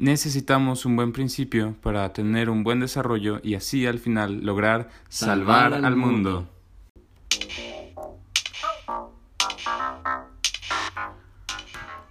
necesitamos 0.00 0.86
un 0.86 0.96
buen 0.96 1.12
principio 1.12 1.76
para 1.82 2.12
tener 2.14 2.48
un 2.48 2.64
buen 2.64 2.80
desarrollo 2.80 3.38
y 3.44 3.54
así 3.54 3.86
al 3.86 3.98
final 3.98 4.40
lograr 4.42 4.88
salvar, 5.08 5.74
al 5.74 5.94
mundo. 5.94 6.48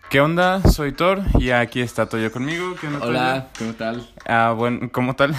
¿Qué 0.09 0.21
onda? 0.21 0.61
Soy 0.63 0.91
Thor 0.91 1.21
y 1.39 1.51
aquí 1.51 1.81
está 1.81 2.07
Toyo 2.07 2.31
conmigo. 2.31 2.75
¿Qué 2.79 2.87
onda, 2.87 3.05
Hola, 3.05 3.47
¿cómo 3.57 3.73
tal? 3.73 4.09
Ah, 4.25 4.53
bueno, 4.57 4.89
¿cómo 4.91 5.15
tal? 5.15 5.35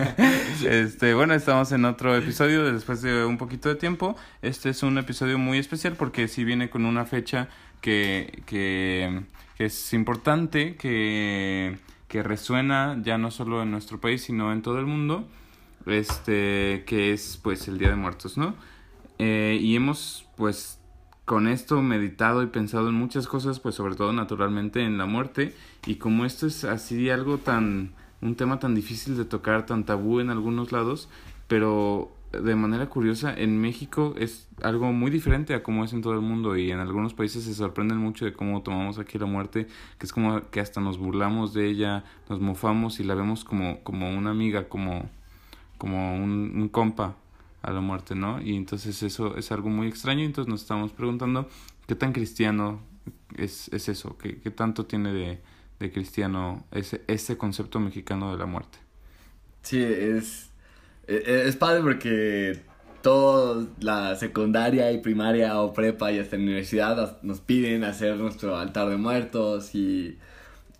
este, 0.64 1.14
bueno, 1.14 1.34
estamos 1.34 1.72
en 1.72 1.84
otro 1.84 2.14
episodio 2.16 2.72
después 2.72 3.02
de 3.02 3.24
un 3.24 3.38
poquito 3.38 3.68
de 3.68 3.74
tiempo. 3.74 4.16
Este 4.42 4.68
es 4.70 4.82
un 4.84 4.98
episodio 4.98 5.38
muy 5.38 5.58
especial 5.58 5.94
porque 5.94 6.28
sí 6.28 6.44
viene 6.44 6.70
con 6.70 6.86
una 6.86 7.06
fecha 7.06 7.48
que, 7.80 8.42
que, 8.46 9.24
es 9.58 9.92
importante, 9.92 10.76
que, 10.76 11.78
que 12.08 12.22
resuena 12.22 13.00
ya 13.02 13.18
no 13.18 13.30
solo 13.30 13.62
en 13.62 13.70
nuestro 13.70 14.00
país, 14.00 14.22
sino 14.22 14.52
en 14.52 14.62
todo 14.62 14.78
el 14.78 14.86
mundo. 14.86 15.28
Este, 15.86 16.84
que 16.86 17.12
es 17.12 17.38
pues 17.42 17.68
el 17.68 17.78
Día 17.78 17.90
de 17.90 17.96
Muertos, 17.96 18.38
¿no? 18.38 18.54
Eh, 19.18 19.58
y 19.60 19.76
hemos 19.76 20.26
pues 20.36 20.80
con 21.24 21.48
esto 21.48 21.80
meditado 21.82 22.42
y 22.42 22.46
pensado 22.46 22.88
en 22.88 22.94
muchas 22.94 23.26
cosas, 23.26 23.60
pues 23.60 23.74
sobre 23.74 23.94
todo 23.94 24.12
naturalmente 24.12 24.82
en 24.82 24.98
la 24.98 25.06
muerte. 25.06 25.54
Y 25.86 25.96
como 25.96 26.24
esto 26.24 26.46
es 26.46 26.64
así 26.64 27.10
algo 27.10 27.38
tan, 27.38 27.92
un 28.20 28.34
tema 28.34 28.58
tan 28.58 28.74
difícil 28.74 29.16
de 29.16 29.24
tocar, 29.24 29.66
tan 29.66 29.84
tabú 29.84 30.20
en 30.20 30.30
algunos 30.30 30.72
lados, 30.72 31.08
pero 31.48 32.14
de 32.40 32.54
manera 32.54 32.88
curiosa, 32.88 33.34
en 33.34 33.60
México 33.60 34.14
es 34.18 34.48
algo 34.62 34.92
muy 34.92 35.10
diferente 35.10 35.54
a 35.54 35.62
como 35.62 35.84
es 35.84 35.92
en 35.92 36.02
todo 36.02 36.14
el 36.14 36.20
mundo 36.20 36.56
y 36.56 36.70
en 36.70 36.78
algunos 36.78 37.14
países 37.14 37.44
se 37.44 37.54
sorprenden 37.54 37.98
mucho 37.98 38.24
de 38.24 38.32
cómo 38.32 38.62
tomamos 38.62 38.98
aquí 38.98 39.18
la 39.18 39.26
muerte, 39.26 39.66
que 39.98 40.06
es 40.06 40.12
como 40.12 40.50
que 40.50 40.60
hasta 40.60 40.80
nos 40.80 40.98
burlamos 40.98 41.54
de 41.54 41.68
ella, 41.68 42.04
nos 42.28 42.40
mofamos 42.40 43.00
y 43.00 43.04
la 43.04 43.14
vemos 43.14 43.44
como, 43.44 43.82
como 43.82 44.10
una 44.10 44.30
amiga, 44.30 44.68
como, 44.68 45.08
como 45.78 46.16
un, 46.16 46.52
un 46.54 46.68
compa 46.68 47.16
a 47.62 47.72
la 47.72 47.80
muerte, 47.80 48.14
¿no? 48.14 48.40
Y 48.42 48.56
entonces 48.56 49.02
eso 49.02 49.36
es 49.36 49.50
algo 49.50 49.70
muy 49.70 49.88
extraño, 49.88 50.22
entonces 50.24 50.50
nos 50.50 50.62
estamos 50.62 50.92
preguntando 50.92 51.48
qué 51.86 51.94
tan 51.94 52.12
cristiano 52.12 52.80
es, 53.36 53.68
es 53.72 53.88
eso, 53.88 54.16
qué, 54.18 54.38
qué 54.38 54.50
tanto 54.50 54.86
tiene 54.86 55.12
de, 55.12 55.40
de 55.80 55.90
cristiano 55.90 56.64
ese, 56.70 57.02
ese 57.06 57.36
concepto 57.36 57.80
mexicano 57.80 58.32
de 58.32 58.38
la 58.38 58.46
muerte. 58.46 58.78
Sí, 59.62 59.82
es, 59.82 60.50
es, 61.08 61.28
es 61.28 61.56
padre 61.56 61.82
porque 61.82 62.60
toda 63.02 63.66
la 63.80 64.16
secundaria 64.16 64.90
y 64.92 64.98
primaria 64.98 65.60
o 65.60 65.72
prepa 65.72 66.10
y 66.12 66.18
hasta 66.18 66.36
la 66.36 66.42
universidad 66.44 67.18
nos- 67.22 67.40
piden 67.40 67.84
hacer 67.84 68.16
nuestro 68.16 68.56
altar 68.56 68.88
de 68.88 68.96
muertos 68.96 69.74
y, 69.74 70.18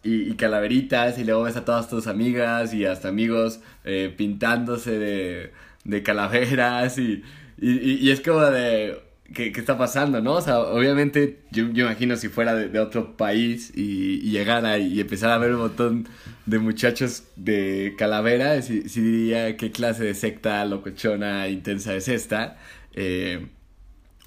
y, 0.03 0.35
calaveritas 0.35 1.19
y 1.19 1.25
luego 1.25 1.45
ves 1.45 1.57
a 1.57 1.65
todas 1.65 1.89
tus 1.89 2.07
amigas 2.07 2.75
y 2.75 2.87
hasta 2.87 3.09
amigos 3.09 3.61
eh, 3.85 4.13
pintándose 4.17 4.99
de, 4.99 5.53
de 5.85 6.03
calaveras 6.03 6.99
y, 6.99 7.23
y- 7.61 7.93
y 8.07 8.11
es 8.11 8.21
como 8.21 8.41
de... 8.43 9.01
¿Qué, 9.33 9.53
qué 9.53 9.61
está 9.61 9.79
pasando, 9.79 10.21
no? 10.21 10.35
O 10.35 10.41
sea, 10.43 10.59
obviamente 10.61 11.41
yo, 11.51 11.65
yo 11.73 11.87
imagino 11.87 12.17
si 12.17 12.29
fuera 12.29 12.55
de, 12.55 12.69
de 12.69 12.79
otro 12.79 13.17
país 13.17 13.73
y, 13.75 14.21
y 14.23 14.31
llegara 14.31 14.77
y 14.79 15.01
empezara 15.01 15.35
a 15.35 15.39
ver 15.39 15.55
un 15.55 15.61
montón 15.61 16.07
de 16.45 16.59
muchachos 16.59 17.25
de 17.35 17.95
calavera, 17.97 18.61
si, 18.61 18.89
si 18.89 19.01
diría 19.01 19.57
qué 19.57 19.71
clase 19.73 20.05
de 20.05 20.15
secta 20.15 20.65
locochona 20.67 21.49
intensa 21.49 21.95
es 21.95 22.09
esta. 22.09 22.59
Eh, 22.93 23.47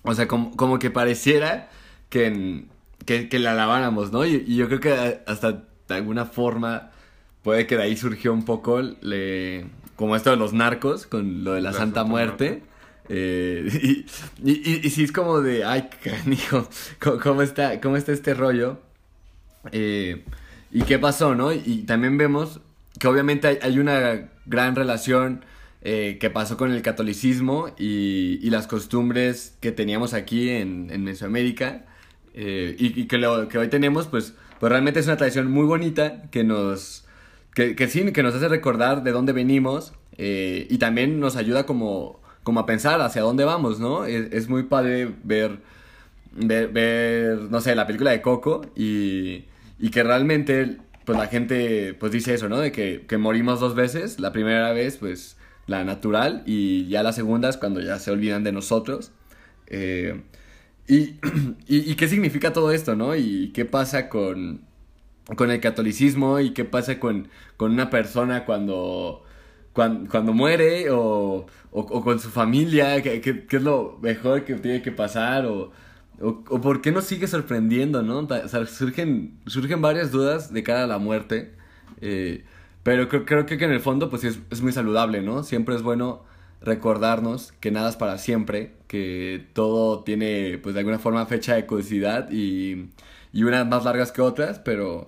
o 0.04 0.14
sea, 0.16 0.28
como, 0.28 0.56
como 0.56 0.80
que 0.80 0.90
pareciera 0.90 1.70
que, 2.10 2.26
en- 2.26 2.68
que, 3.06 3.30
que 3.30 3.38
la 3.40 3.52
alabáramos, 3.52 4.12
¿no? 4.12 4.26
Y, 4.26 4.44
y 4.48 4.56
yo 4.56 4.68
creo 4.68 4.80
que 4.80 5.20
hasta 5.28 5.52
de 5.88 5.96
alguna 5.96 6.26
forma 6.26 6.90
puede 7.44 7.68
que 7.68 7.78
de 7.78 7.84
ahí 7.84 7.96
surgió 7.98 8.34
un 8.34 8.46
poco 8.46 8.82
le, 8.82 9.66
como 9.96 10.16
esto 10.16 10.32
de 10.32 10.38
los 10.38 10.54
narcos, 10.54 11.06
con 11.06 11.44
lo 11.44 11.54
de 11.54 11.62
la, 11.62 11.70
La 11.72 11.78
Santa, 11.78 12.02
Santa 12.02 12.04
Muerte. 12.10 12.46
Muerte. 12.50 12.64
Eh, 13.10 14.06
y, 14.44 14.52
y, 14.52 14.82
y, 14.84 14.90
sí 14.90 15.04
es 15.04 15.12
como 15.12 15.42
de, 15.42 15.64
ay, 15.64 15.90
canijo, 16.04 16.68
¿cómo, 17.00 17.20
cómo 17.20 17.42
está, 17.42 17.80
cómo 17.82 17.98
está 17.98 18.12
este 18.12 18.34
rollo? 18.34 18.80
Eh, 19.72 20.24
¿Y 20.72 20.82
qué 20.82 21.00
pasó, 21.00 21.36
no? 21.36 21.54
Y 21.54 21.84
también 21.88 22.18
vemos 22.18 22.60
que 23.00 23.08
obviamente 23.08 23.48
hay, 23.48 23.60
hay 23.62 23.80
una 23.80 24.30
gran 24.46 24.76
relación 24.76 25.46
eh, 25.82 26.18
que 26.20 26.30
pasó 26.30 26.58
con 26.58 26.72
el 26.72 26.82
catolicismo 26.82 27.70
y, 27.78 28.40
y 28.42 28.50
las 28.50 28.68
costumbres 28.68 29.56
que 29.62 29.72
teníamos 29.72 30.14
aquí 30.14 30.50
en, 30.50 30.90
en 30.92 31.04
Mesoamérica 31.04 31.86
eh, 32.34 32.76
y, 32.78 33.02
y 33.02 33.08
que 33.08 33.18
lo 33.18 33.48
que 33.48 33.58
hoy 33.58 33.68
tenemos, 33.68 34.08
pues, 34.08 34.34
pues 34.60 34.72
realmente 34.72 35.00
es 35.00 35.08
una 35.08 35.18
tradición 35.18 35.52
muy 35.52 35.66
bonita 35.66 36.24
que 36.30 36.44
nos, 36.44 37.06
que, 37.54 37.76
que 37.76 37.88
sí, 37.88 38.12
que 38.12 38.22
nos 38.24 38.36
hace 38.36 38.48
recordar 38.48 39.04
de 39.04 39.12
dónde 39.12 39.34
venimos 39.34 39.94
eh, 40.18 40.68
y 40.70 40.78
también 40.78 41.20
nos 41.20 41.36
ayuda 41.36 41.66
como, 41.66 42.20
como 42.48 42.62
a 42.62 42.66
pensar 42.66 43.02
hacia 43.02 43.24
dónde 43.24 43.44
vamos, 43.44 43.82
¿no? 43.82 44.06
Es, 44.06 44.48
muy 44.48 44.64
padre 44.64 45.14
ver, 45.26 45.60
ver, 46.32 47.38
no 47.50 47.60
sé, 47.60 47.76
la 47.76 47.86
película 47.86 48.12
de 48.12 48.22
Coco 48.22 48.62
y, 48.74 49.44
y 49.80 49.90
que 49.92 50.02
realmente, 50.02 50.78
pues 51.04 51.18
la 51.18 51.28
gente, 51.28 51.94
pues 51.94 52.14
dice 52.14 52.36
eso, 52.36 52.48
¿no? 52.48 52.60
De 52.60 52.72
que, 52.72 53.18
morimos 53.18 53.60
dos 53.60 53.76
veces, 53.76 54.22
la 54.22 54.32
primera 54.32 54.72
vez, 54.72 54.96
pues 54.96 55.36
la 55.66 55.84
natural 55.84 56.44
y 56.46 56.88
ya 56.88 57.04
la 57.04 57.12
segunda 57.12 57.50
es 57.50 57.58
cuando 57.58 57.82
ya 57.82 58.00
se 58.00 58.12
olvidan 58.12 58.46
de 58.46 58.54
nosotros. 58.54 59.12
Eh, 59.66 60.22
y, 60.88 61.16
qué 61.98 62.08
significa 62.08 62.54
todo 62.54 62.72
esto, 62.72 62.96
¿no? 62.96 63.14
Y 63.18 63.52
qué 63.54 63.66
pasa 63.66 64.08
con, 64.08 64.62
con 65.36 65.52
el 65.52 65.60
catolicismo 65.60 66.40
y 66.40 66.52
qué 66.52 66.64
pasa 66.64 66.98
con 66.98 67.28
una 67.60 67.90
persona 67.90 68.46
cuando, 68.46 69.26
cuando, 69.78 70.10
cuando 70.12 70.34
muere 70.34 70.90
o, 70.92 71.46
o, 71.72 72.04
con 72.04 72.20
su 72.20 72.30
familia, 72.32 73.02
qué, 73.04 73.22
qué- 73.22 73.46
qué 73.48 73.58
es 73.58 73.64
lo 73.64 74.00
mejor 74.02 74.44
que 74.46 74.56
tiene 74.56 74.82
que 74.82 74.92
pasar 74.92 75.46
o, 75.46 75.72
o, 76.22 76.62
por 76.62 76.82
qué 76.82 76.92
nos 76.92 77.06
sigue 77.06 77.28
sorprendiendo, 77.28 78.02
¿no? 78.04 78.28
Surgen, 78.68 79.40
surgen 79.48 79.82
varias 79.82 80.12
dudas 80.12 80.54
de 80.54 80.64
cara 80.64 80.84
a 80.84 80.88
la 80.88 80.98
muerte, 80.98 81.54
eh, 82.02 82.44
pero 82.84 83.08
creo, 83.10 83.26
creo 83.26 83.46
que 83.46 83.54
en 83.56 83.72
el 83.72 83.80
fondo 83.82 84.10
pues 84.10 84.24
es, 84.24 84.40
es 84.50 84.62
muy 84.62 84.72
saludable, 84.72 85.22
¿no? 85.22 85.44
Siempre 85.44 85.76
es 85.76 85.82
bueno 85.84 86.24
recordarnos 86.62 87.52
que 87.60 87.72
nada 87.72 87.90
es 87.90 87.96
para 87.98 88.18
siempre, 88.18 88.74
que 88.88 89.46
todo 89.54 90.04
tiene 90.04 90.60
pues 90.62 90.74
de 90.76 90.80
alguna 90.82 91.00
forma 91.00 91.26
fecha 91.28 91.56
de 91.56 91.66
caducidad 91.68 92.30
y, 92.32 92.90
y 93.34 93.44
unas 93.44 93.68
más 93.68 93.84
largas 93.86 94.12
que 94.12 94.22
otras, 94.22 94.60
pero, 94.60 95.08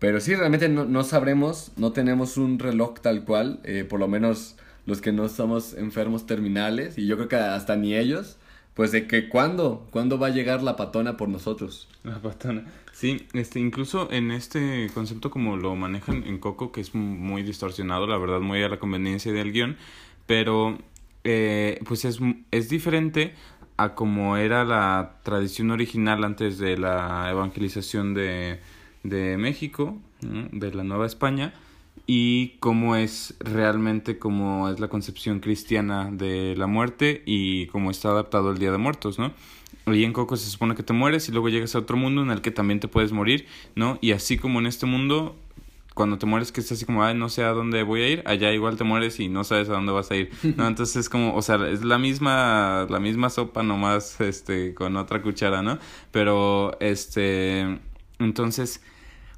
pero 0.00 0.18
sí, 0.18 0.34
realmente 0.34 0.68
no, 0.68 0.86
no 0.86 1.04
sabremos, 1.04 1.72
no 1.76 1.92
tenemos 1.92 2.38
un 2.38 2.58
reloj 2.58 3.00
tal 3.00 3.24
cual, 3.24 3.60
eh, 3.64 3.84
por 3.88 4.00
lo 4.00 4.08
menos 4.08 4.56
los 4.86 5.02
que 5.02 5.12
no 5.12 5.28
somos 5.28 5.74
enfermos 5.74 6.26
terminales, 6.26 6.96
y 6.98 7.06
yo 7.06 7.16
creo 7.16 7.28
que 7.28 7.36
hasta 7.36 7.76
ni 7.76 7.94
ellos, 7.94 8.38
pues 8.74 8.92
de 8.92 9.06
que 9.06 9.28
cuándo, 9.28 9.86
cuándo 9.90 10.18
va 10.18 10.28
a 10.28 10.30
llegar 10.30 10.62
la 10.62 10.76
patona 10.76 11.18
por 11.18 11.28
nosotros. 11.28 11.86
La 12.02 12.18
patona. 12.18 12.64
Sí, 12.92 13.26
este, 13.34 13.60
incluso 13.60 14.10
en 14.10 14.30
este 14.30 14.88
concepto 14.94 15.30
como 15.30 15.58
lo 15.58 15.76
manejan 15.76 16.24
en 16.26 16.38
Coco, 16.38 16.72
que 16.72 16.80
es 16.80 16.94
muy 16.94 17.42
distorsionado, 17.42 18.06
la 18.06 18.16
verdad, 18.16 18.40
muy 18.40 18.62
a 18.62 18.70
la 18.70 18.78
conveniencia 18.78 19.32
del 19.34 19.52
guion, 19.52 19.76
pero 20.26 20.78
eh, 21.24 21.78
pues 21.86 22.06
es, 22.06 22.20
es 22.50 22.70
diferente 22.70 23.34
a 23.76 23.94
como 23.94 24.38
era 24.38 24.64
la 24.64 25.20
tradición 25.24 25.70
original 25.70 26.24
antes 26.24 26.56
de 26.56 26.78
la 26.78 27.28
evangelización 27.30 28.14
de, 28.14 28.60
de 29.02 29.36
México, 29.36 29.96
¿no? 30.22 30.48
de 30.52 30.72
la 30.74 30.84
Nueva 30.84 31.06
España, 31.06 31.54
y 32.06 32.56
cómo 32.60 32.96
es 32.96 33.36
realmente 33.38 34.18
como 34.18 34.68
es 34.68 34.80
la 34.80 34.88
concepción 34.88 35.40
cristiana 35.40 36.10
de 36.10 36.54
la 36.56 36.66
muerte 36.66 37.22
y 37.26 37.66
cómo 37.66 37.90
está 37.90 38.10
adaptado 38.10 38.50
el 38.50 38.58
Día 38.58 38.72
de 38.72 38.78
Muertos, 38.78 39.18
¿no? 39.18 39.32
Y 39.86 40.04
en 40.04 40.12
Coco 40.12 40.36
se 40.36 40.50
supone 40.50 40.74
que 40.74 40.82
te 40.82 40.92
mueres 40.92 41.28
y 41.28 41.32
luego 41.32 41.48
llegas 41.48 41.74
a 41.74 41.78
otro 41.78 41.96
mundo 41.96 42.22
en 42.22 42.30
el 42.30 42.42
que 42.42 42.50
también 42.50 42.80
te 42.80 42.88
puedes 42.88 43.12
morir, 43.12 43.46
¿no? 43.74 43.98
Y 44.00 44.12
así 44.12 44.38
como 44.38 44.58
en 44.58 44.66
este 44.66 44.86
mundo, 44.86 45.36
cuando 45.94 46.18
te 46.18 46.26
mueres 46.26 46.52
que 46.52 46.60
es 46.60 46.70
así 46.70 46.84
como, 46.84 47.02
ay, 47.02 47.14
no 47.14 47.28
sé 47.28 47.44
a 47.44 47.50
dónde 47.50 47.82
voy 47.82 48.02
a 48.02 48.08
ir, 48.08 48.22
allá 48.26 48.52
igual 48.52 48.76
te 48.76 48.84
mueres 48.84 49.20
y 49.20 49.28
no 49.28 49.44
sabes 49.44 49.68
a 49.68 49.72
dónde 49.72 49.92
vas 49.92 50.10
a 50.10 50.16
ir, 50.16 50.30
¿no? 50.56 50.66
Entonces 50.68 50.96
es 50.96 51.08
como, 51.08 51.34
o 51.34 51.42
sea, 51.42 51.56
es 51.68 51.84
la 51.84 51.98
misma, 51.98 52.86
la 52.88 53.00
misma 53.00 53.30
sopa 53.30 53.62
nomás, 53.62 54.20
este, 54.20 54.74
con 54.74 54.96
otra 54.96 55.22
cuchara, 55.22 55.62
¿no? 55.62 55.78
Pero, 56.12 56.76
este, 56.80 57.78
entonces... 58.20 58.80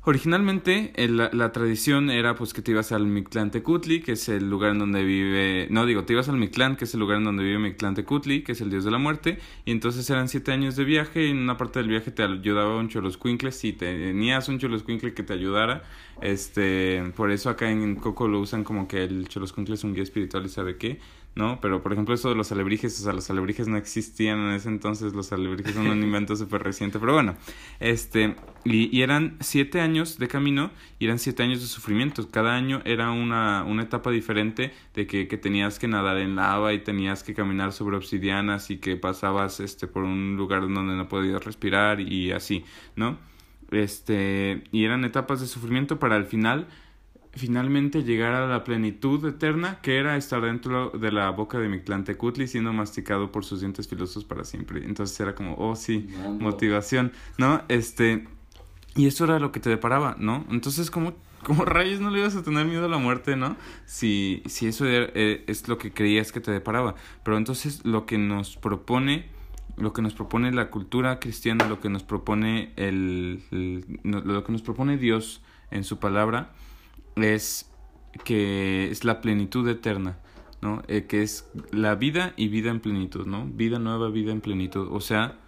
Originalmente 0.05 0.93
la, 0.96 1.31
la 1.32 1.52
tradición 1.52 2.11
era 2.11 2.34
pues 2.34 2.52
que 2.52 2.61
te 2.61 2.73
ibas 2.73 2.90
al 2.90 3.06
Mictlán 3.06 3.52
Tecutli, 3.52 4.00
que 4.00 4.12
es 4.12 4.29
el 4.29 4.50
lugar 4.50 4.73
en 4.73 4.81
donde 4.81 5.05
vive, 5.05 5.69
no 5.70 5.87
digo, 5.87 6.02
te 6.02 6.12
ibas 6.12 6.29
al 6.29 6.38
Mictlán, 6.38 6.75
que 6.75 6.87
es 6.87 6.94
el 6.94 6.99
lugar 6.99 7.19
en 7.19 7.25
donde 7.25 7.44
vive 7.44 7.61
Mictlán 7.61 7.94
Tecutli, 7.94 8.43
que 8.43 8.50
es 8.50 8.61
el 8.61 8.69
dios 8.69 8.84
de 8.84 8.90
la 8.90 8.99
muerte, 8.99 9.38
y 9.64 9.70
entonces 9.70 10.11
eran 10.11 10.29
siete 10.29 10.50
años 10.50 10.75
de 10.75 10.82
viaje, 10.82 11.29
y 11.29 11.31
en 11.31 11.38
una 11.38 11.56
parte 11.56 11.79
del 11.79 11.88
viaje 11.88 12.11
te 12.11 12.25
ayudaba 12.25 12.79
un 12.79 12.88
choloscuincle, 12.88 13.52
si 13.52 13.75
tenías 13.75 14.49
un 14.49 14.58
choloscuincle 14.58 15.14
que 15.14 15.23
te 15.23 15.35
ayudara, 15.35 15.85
este, 16.20 17.12
por 17.14 17.31
eso 17.31 17.49
acá 17.49 17.70
en 17.70 17.94
Coco 17.94 18.26
lo 18.26 18.40
usan 18.40 18.64
como 18.64 18.88
que 18.88 19.05
el 19.05 19.28
choloscuincle 19.28 19.76
es 19.76 19.85
un 19.85 19.94
guía 19.94 20.02
espiritual 20.02 20.44
y 20.44 20.49
sabe 20.49 20.78
qué, 20.78 20.99
¿no? 21.34 21.61
Pero, 21.61 21.82
por 21.82 21.93
ejemplo, 21.93 22.14
eso 22.14 22.29
de 22.29 22.34
los 22.34 22.52
alebrijes, 22.52 22.99
o 23.00 23.05
sea, 23.05 23.12
los 23.12 23.31
alebrijes 23.31 23.67
no 23.67 23.76
existían 23.76 24.38
en 24.38 24.52
ese 24.52 24.69
entonces, 24.69 25.14
los 25.14 25.32
alebrijes 25.32 25.75
son 25.75 25.87
un 25.87 26.02
invento 26.02 26.37
súper 26.37 26.62
reciente, 26.62 26.99
pero 26.99 27.14
bueno, 27.14 27.37
este, 27.81 28.37
y, 28.64 28.94
y, 28.96 29.02
eran 29.02 29.37
siete 29.40 29.81
años 29.81 30.19
de 30.19 30.29
camino 30.29 30.70
y 30.99 31.06
eran 31.06 31.19
siete 31.19 31.43
años 31.43 31.61
de 31.61 31.67
sufrimiento, 31.67 32.29
cada 32.31 32.55
año 32.55 32.82
era 32.84 33.11
una, 33.11 33.64
una 33.64 33.82
etapa 33.82 34.11
diferente 34.11 34.73
de 34.94 35.06
que, 35.06 35.26
que 35.26 35.38
tenías 35.38 35.79
que 35.79 35.88
nadar 35.88 36.19
en 36.19 36.37
lava 36.37 36.75
y 36.75 36.81
tenías 36.81 37.23
que 37.23 37.35
caminar 37.35 37.73
sobre 37.73 37.96
obsidianas 37.96 38.70
y 38.70 38.76
que 38.76 38.96
pasabas, 38.96 39.61
este, 39.61 39.87
por 39.87 40.05
un 40.05 40.37
lugar 40.37 40.62
donde 40.62 40.94
no 40.94 41.08
podías 41.08 41.43
respirar 41.44 42.00
y 42.00 42.32
así, 42.32 42.64
¿no? 42.94 43.19
Este, 43.70 44.64
y 44.70 44.85
eran 44.85 45.05
etapas 45.06 45.40
de 45.40 45.46
sufrimiento 45.46 45.99
para 45.99 46.17
al 46.17 46.26
final 46.26 46.69
finalmente 47.34 48.02
llegar 48.02 48.34
a 48.34 48.46
la 48.46 48.62
plenitud 48.62 49.26
eterna 49.26 49.79
que 49.81 49.96
era 49.96 50.17
estar 50.17 50.43
dentro 50.43 50.90
de 50.90 51.11
la 51.12 51.31
boca 51.31 51.58
de 51.58 51.69
Mictlantecutli 51.69 52.46
siendo 52.46 52.73
masticado 52.73 53.32
por 53.32 53.44
sus 53.44 53.61
dientes 53.61 53.88
filosos 53.88 54.25
para 54.25 54.44
siempre. 54.44 54.84
Entonces 54.84 55.19
era 55.19 55.34
como, 55.34 55.55
oh 55.56 55.75
sí, 55.75 56.08
motivación, 56.40 57.12
¿no? 57.38 57.62
Este, 57.69 58.26
y 58.96 59.06
eso 59.06 59.25
era 59.25 59.38
lo 59.38 59.50
que 59.50 59.61
te 59.61 59.70
deparaba, 59.70 60.17
¿no? 60.19 60.44
Entonces 60.50 60.90
como, 60.90 61.14
como 61.43 61.64
rayos 61.64 62.00
no 62.00 62.11
le 62.11 62.20
ibas 62.20 62.37
a 62.37 62.43
tener 62.43 62.67
miedo 62.67 62.84
a 62.84 62.88
la 62.88 62.99
muerte, 62.99 63.35
¿no? 63.37 63.56
Si, 63.87 64.43
si 64.46 64.67
eso 64.67 64.85
eh, 64.87 65.44
es 65.46 65.69
lo 65.69 65.78
que 65.78 65.90
creías 65.90 66.32
que 66.32 66.40
te 66.40 66.50
deparaba. 66.50 66.96
Pero 67.25 67.38
entonces 67.38 67.85
lo 67.85 68.05
que 68.05 68.19
nos 68.19 68.56
propone 68.56 69.31
lo 69.78 69.94
que 69.94 70.02
nos 70.02 70.12
propone 70.12 70.52
la 70.52 70.69
cultura 70.69 71.19
cristiana, 71.19 71.67
lo 71.67 71.81
que 71.81 71.88
nos 71.88 72.02
propone 72.02 72.73
el, 72.76 73.43
lo 74.02 74.44
que 74.44 74.52
nos 74.52 74.61
propone 74.61 74.99
Dios 74.99 75.40
en 75.70 75.82
su 75.82 75.99
palabra, 75.99 76.52
es 77.17 77.70
que 78.25 78.91
es 78.91 79.05
la 79.05 79.20
plenitud 79.20 79.69
eterna, 79.69 80.19
¿no? 80.61 80.82
Eh, 80.88 81.06
que 81.06 81.23
es 81.23 81.50
la 81.70 81.94
vida 81.94 82.35
y 82.37 82.49
vida 82.49 82.70
en 82.70 82.81
plenitud, 82.81 83.26
¿no? 83.26 83.47
Vida 83.47 83.79
nueva, 83.79 84.09
vida 84.09 84.32
en 84.32 84.41
plenitud. 84.41 84.88
O 84.91 85.00
sea, 85.00 85.38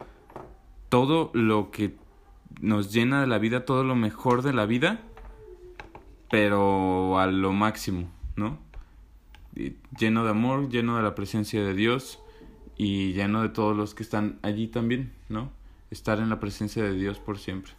todo 0.89 1.31
lo 1.35 1.71
que 1.71 1.97
nos 2.61 2.93
llena 2.93 3.21
de 3.21 3.27
la 3.27 3.39
vida, 3.39 3.65
todo 3.65 3.85
lo 3.85 3.95
mejor 3.95 4.43
de 4.43 4.53
la 4.53 4.67
vida, 4.67 5.03
pero 6.31 7.19
a 7.19 7.27
lo 7.27 7.53
máximo, 7.53 8.11
¿no? 8.37 8.59
Lleno 9.99 10.25
de 10.25 10.31
amor, 10.31 10.69
lleno 10.69 10.97
de 10.97 11.03
la 11.03 11.15
presencia 11.15 11.65
de 11.65 11.75
Dios 11.75 12.19
y 12.77 13.13
lleno 13.13 13.43
de 13.43 13.51
todos 13.51 13.77
los 13.77 13.95
que 13.95 14.03
están 14.03 14.39
allí 14.43 14.67
también, 14.67 15.13
¿no? 15.29 15.53
Estar 15.91 16.19
en 16.19 16.29
la 16.29 16.41
presencia 16.41 16.83
de 16.83 16.95
Dios 16.95 17.19
por 17.19 17.39
siempre. 17.39 17.73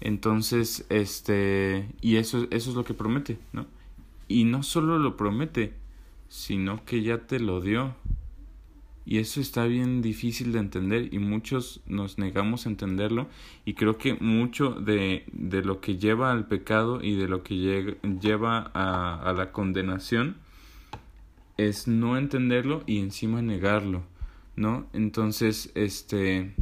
Entonces, 0.00 0.86
este, 0.88 1.88
y 2.00 2.16
eso, 2.16 2.46
eso 2.50 2.70
es 2.70 2.76
lo 2.76 2.84
que 2.84 2.94
promete, 2.94 3.38
¿no? 3.52 3.66
Y 4.28 4.44
no 4.44 4.62
solo 4.62 4.98
lo 4.98 5.16
promete, 5.16 5.74
sino 6.28 6.84
que 6.84 7.02
ya 7.02 7.26
te 7.26 7.40
lo 7.40 7.60
dio. 7.60 7.94
Y 9.04 9.18
eso 9.18 9.40
está 9.40 9.66
bien 9.66 10.02
difícil 10.02 10.50
de 10.52 10.58
entender 10.58 11.14
y 11.14 11.20
muchos 11.20 11.80
nos 11.86 12.18
negamos 12.18 12.66
a 12.66 12.70
entenderlo 12.70 13.28
y 13.64 13.74
creo 13.74 13.98
que 13.98 14.14
mucho 14.14 14.70
de, 14.72 15.24
de 15.32 15.62
lo 15.62 15.80
que 15.80 15.96
lleva 15.96 16.32
al 16.32 16.48
pecado 16.48 17.00
y 17.00 17.14
de 17.14 17.28
lo 17.28 17.44
que 17.44 17.96
lleva 18.20 18.72
a, 18.74 19.20
a 19.22 19.32
la 19.32 19.52
condenación 19.52 20.34
es 21.56 21.86
no 21.86 22.18
entenderlo 22.18 22.82
y 22.86 22.98
encima 22.98 23.42
negarlo, 23.42 24.02
¿no? 24.56 24.86
Entonces, 24.92 25.70
este, 25.76 26.54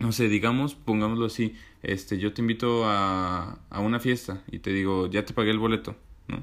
no 0.00 0.12
sé, 0.12 0.28
digamos, 0.28 0.74
pongámoslo 0.74 1.26
así, 1.26 1.54
este, 1.82 2.18
yo 2.18 2.32
te 2.32 2.40
invito 2.40 2.84
a, 2.86 3.58
a 3.70 3.80
una 3.80 4.00
fiesta 4.00 4.42
y 4.50 4.58
te 4.58 4.72
digo, 4.72 5.08
ya 5.08 5.24
te 5.24 5.34
pagué 5.34 5.50
el 5.50 5.58
boleto, 5.58 5.94
¿no? 6.26 6.42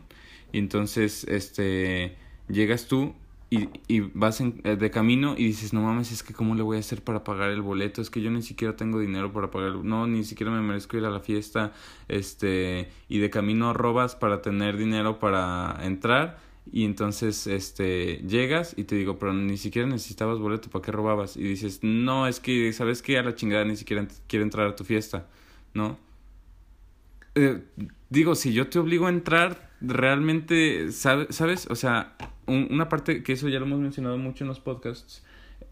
Y 0.51 0.59
entonces, 0.59 1.25
este, 1.25 2.15
llegas 2.47 2.87
tú 2.87 3.15
y, 3.49 3.69
y 3.87 4.01
vas 4.01 4.41
en, 4.41 4.61
eh, 4.63 4.75
de 4.75 4.91
camino 4.91 5.35
y 5.37 5.45
dices, 5.45 5.73
no 5.73 5.81
mames, 5.81 6.11
es 6.11 6.21
que 6.21 6.33
cómo 6.33 6.53
le 6.53 6.61
voy 6.61 6.77
a 6.77 6.79
hacer 6.81 7.03
para 7.03 7.23
pagar 7.23 7.49
el 7.49 7.61
boleto, 7.61 8.01
es 8.01 8.09
que 8.09 8.21
yo 8.21 8.29
ni 8.29 8.43
siquiera 8.43 8.75
tengo 8.75 8.99
dinero 8.99 9.33
para 9.33 9.49
pagar, 9.49 9.73
no, 9.75 10.05
ni 10.05 10.23
siquiera 10.23 10.51
me 10.51 10.61
merezco 10.61 10.97
ir 10.97 11.05
a 11.05 11.09
la 11.09 11.19
fiesta, 11.19 11.73
este, 12.07 12.89
y 13.09 13.17
de 13.19 13.29
camino 13.29 13.73
robas 13.73 14.15
para 14.15 14.41
tener 14.41 14.77
dinero 14.77 15.19
para 15.19 15.79
entrar 15.81 16.39
y 16.71 16.85
entonces 16.85 17.47
este 17.47 18.17
llegas 18.27 18.73
y 18.77 18.83
te 18.83 18.95
digo, 18.95 19.17
pero 19.19 19.33
ni 19.33 19.57
siquiera 19.57 19.87
necesitabas 19.87 20.39
boleto, 20.39 20.69
¿para 20.69 20.83
qué 20.83 20.91
robabas? 20.91 21.37
Y 21.37 21.43
dices, 21.43 21.79
no, 21.83 22.27
es 22.27 22.39
que, 22.39 22.71
¿sabes 22.73 23.01
qué? 23.01 23.17
A 23.17 23.23
la 23.23 23.35
chingada 23.35 23.65
ni 23.65 23.75
siquiera 23.75 24.07
quiero 24.27 24.43
entrar 24.43 24.67
a 24.67 24.75
tu 24.75 24.83
fiesta, 24.83 25.27
¿no? 25.73 25.97
Eh, 27.35 27.61
digo, 28.09 28.35
si 28.35 28.53
yo 28.53 28.67
te 28.67 28.79
obligo 28.79 29.05
a 29.07 29.09
entrar, 29.09 29.71
realmente, 29.81 30.91
¿sabes? 30.91 31.67
O 31.69 31.75
sea, 31.75 32.15
una 32.47 32.89
parte 32.89 33.23
que 33.23 33.33
eso 33.33 33.47
ya 33.49 33.59
lo 33.59 33.65
hemos 33.65 33.79
mencionado 33.79 34.17
mucho 34.17 34.43
en 34.43 34.47
los 34.47 34.59
podcasts, 34.59 35.23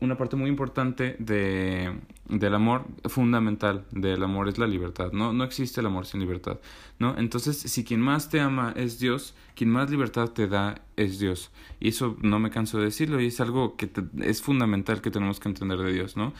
una 0.01 0.17
parte 0.17 0.35
muy 0.35 0.49
importante 0.49 1.15
de, 1.19 1.99
del 2.27 2.53
amor 2.53 2.85
fundamental 3.05 3.85
del 3.91 4.23
amor 4.23 4.49
es 4.49 4.57
la 4.57 4.67
libertad, 4.67 5.11
¿no? 5.11 5.33
No 5.33 5.43
existe 5.43 5.81
el 5.81 5.87
amor 5.87 6.05
sin 6.05 6.19
libertad, 6.19 6.59
¿no? 6.99 7.17
Entonces, 7.17 7.57
si 7.57 7.83
quien 7.83 8.01
más 8.01 8.29
te 8.29 8.39
ama 8.39 8.73
es 8.75 8.99
Dios, 8.99 9.35
quien 9.55 9.69
más 9.69 9.89
libertad 9.89 10.29
te 10.29 10.47
da 10.47 10.81
es 10.97 11.19
Dios. 11.19 11.51
Y 11.79 11.89
eso 11.89 12.17
no 12.21 12.39
me 12.39 12.49
canso 12.49 12.77
de 12.77 12.85
decirlo 12.85 13.21
y 13.21 13.27
es 13.27 13.39
algo 13.39 13.77
que 13.77 13.89
es 14.21 14.41
fundamental 14.41 15.01
que 15.01 15.11
tenemos 15.11 15.39
que 15.39 15.49
entender 15.49 15.79
de 15.79 15.93
Dios, 15.93 16.17
¿no? 16.17 16.33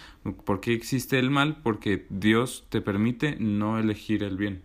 ¿Por 0.43 0.59
qué 0.59 0.73
existe 0.73 1.17
el 1.17 1.29
mal? 1.29 1.57
Porque 1.63 2.05
Dios 2.09 2.65
te 2.69 2.81
permite 2.81 3.37
no 3.39 3.79
elegir 3.79 4.23
el 4.23 4.37
bien. 4.37 4.63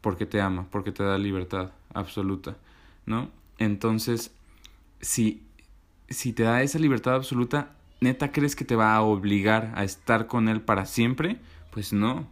Porque 0.00 0.26
te 0.26 0.40
ama, 0.40 0.66
porque 0.70 0.92
te 0.92 1.04
da 1.04 1.16
libertad 1.16 1.72
absoluta, 1.94 2.56
¿no? 3.06 3.30
Entonces, 3.58 4.34
si, 5.00 5.42
si 6.08 6.32
te 6.32 6.42
da 6.42 6.62
esa 6.62 6.78
libertad 6.78 7.14
absoluta, 7.14 7.76
¿neta 8.02 8.32
crees 8.32 8.56
que 8.56 8.64
te 8.64 8.76
va 8.76 8.94
a 8.94 9.02
obligar 9.02 9.72
a 9.74 9.84
estar 9.84 10.26
con 10.26 10.48
él 10.48 10.60
para 10.60 10.86
siempre? 10.86 11.38
Pues 11.70 11.92
no. 11.92 12.28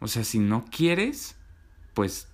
O 0.00 0.08
sea, 0.08 0.24
si 0.24 0.38
no 0.38 0.64
quieres, 0.70 1.38
pues 1.94 2.30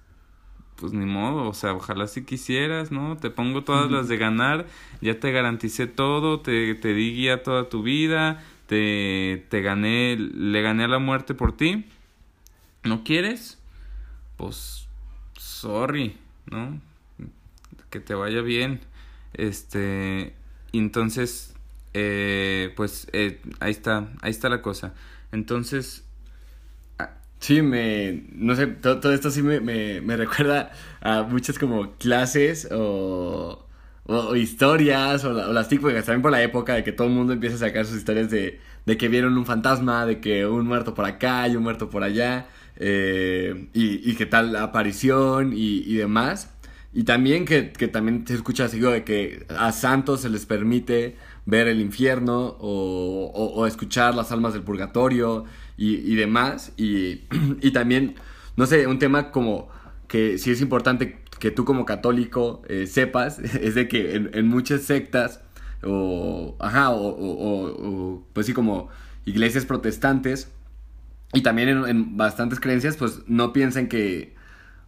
pues 0.76 0.92
ni 0.92 1.06
modo, 1.06 1.48
o 1.48 1.54
sea, 1.54 1.72
ojalá 1.72 2.06
si 2.06 2.24
quisieras, 2.24 2.92
¿no? 2.92 3.16
Te 3.16 3.30
pongo 3.30 3.64
todas 3.64 3.90
las 3.90 4.08
de 4.08 4.18
ganar, 4.18 4.66
ya 5.00 5.18
te 5.18 5.32
garanticé 5.32 5.86
todo, 5.86 6.40
te, 6.40 6.74
te 6.74 6.92
di 6.92 7.14
guía 7.14 7.42
toda 7.42 7.70
tu 7.70 7.82
vida, 7.82 8.44
te, 8.66 9.46
te 9.48 9.62
gané, 9.62 10.16
le 10.18 10.60
gané 10.60 10.84
a 10.84 10.88
la 10.88 10.98
muerte 10.98 11.32
por 11.32 11.56
ti. 11.56 11.86
¿No 12.84 13.04
quieres? 13.04 13.58
Pues, 14.36 14.86
sorry, 15.38 16.18
¿no? 16.44 16.78
Que 17.88 17.98
te 17.98 18.14
vaya 18.14 18.42
bien. 18.42 18.80
Este, 19.32 20.34
entonces, 20.72 21.55
eh, 21.98 22.74
pues 22.76 23.08
eh, 23.14 23.40
ahí 23.58 23.70
está, 23.70 24.10
ahí 24.20 24.30
está 24.30 24.50
la 24.50 24.60
cosa. 24.60 24.92
Entonces... 25.32 26.04
Ah, 26.98 27.10
sí, 27.40 27.62
me, 27.62 28.24
no 28.32 28.54
sé, 28.54 28.66
todo, 28.66 29.12
esto 29.14 29.30
sí 29.30 29.42
me, 29.42 29.60
me, 29.60 30.02
me, 30.02 30.16
recuerda 30.16 30.72
a 31.00 31.22
muchas 31.22 31.58
como 31.58 31.92
clases 31.96 32.68
o, 32.70 33.66
o, 34.04 34.36
historias 34.36 35.24
o, 35.24 35.32
las 35.32 35.68
típicas 35.68 36.04
también 36.04 36.22
por 36.22 36.32
la 36.32 36.42
época 36.42 36.74
de 36.74 36.84
que 36.84 36.92
todo 36.92 37.06
el 37.08 37.14
mundo 37.14 37.32
empieza 37.32 37.56
a 37.56 37.58
sacar 37.60 37.86
sus 37.86 37.96
historias 37.96 38.30
de, 38.30 38.60
de 38.84 38.96
que 38.98 39.08
vieron 39.08 39.38
un 39.38 39.46
fantasma, 39.46 40.04
de 40.06 40.20
que 40.20 40.46
un 40.46 40.66
muerto 40.66 40.94
por 40.94 41.06
acá 41.06 41.48
y 41.48 41.56
un 41.56 41.62
muerto 41.62 41.88
por 41.90 42.02
allá, 42.02 42.46
eh, 42.76 43.68
y, 43.72 44.10
y 44.10 44.16
qué 44.16 44.26
tal 44.26 44.52
la 44.52 44.64
aparición 44.64 45.52
y, 45.54 45.78
y 45.78 45.94
demás. 45.96 46.50
Y 46.92 47.04
también 47.04 47.44
que, 47.44 47.72
que 47.72 47.88
también 47.88 48.26
se 48.26 48.34
escucha 48.34 48.64
así 48.64 48.78
de 48.80 49.04
que 49.04 49.46
a 49.50 49.72
santos 49.72 50.22
se 50.22 50.30
les 50.30 50.46
permite 50.46 51.16
ver 51.44 51.68
el 51.68 51.80
infierno 51.80 52.56
o, 52.58 53.30
o, 53.34 53.66
escuchar 53.66 54.14
las 54.14 54.32
almas 54.32 54.52
del 54.52 54.62
purgatorio 54.62 55.44
y, 55.76 55.96
y 56.10 56.16
demás. 56.16 56.72
Y, 56.76 57.22
y, 57.60 57.70
también, 57.72 58.14
no 58.56 58.66
sé, 58.66 58.86
un 58.86 58.98
tema 58.98 59.30
como 59.30 59.68
que 60.08 60.38
sí 60.38 60.50
es 60.50 60.60
importante 60.60 61.18
que 61.38 61.50
tú 61.50 61.64
como 61.64 61.84
católico 61.84 62.62
eh, 62.68 62.86
sepas, 62.86 63.38
es 63.60 63.74
de 63.74 63.88
que 63.88 64.14
en, 64.16 64.30
en, 64.32 64.48
muchas 64.48 64.82
sectas 64.82 65.42
o, 65.82 66.56
ajá, 66.58 66.90
o, 66.90 67.08
o, 67.08 68.26
pues 68.32 68.46
sí, 68.46 68.52
como 68.52 68.88
iglesias 69.24 69.66
protestantes 69.66 70.50
y 71.32 71.42
también 71.42 71.68
en, 71.68 71.84
en 71.86 72.16
bastantes 72.16 72.60
creencias, 72.60 72.96
pues 72.96 73.20
no 73.26 73.52
piensan 73.52 73.88
que 73.88 74.35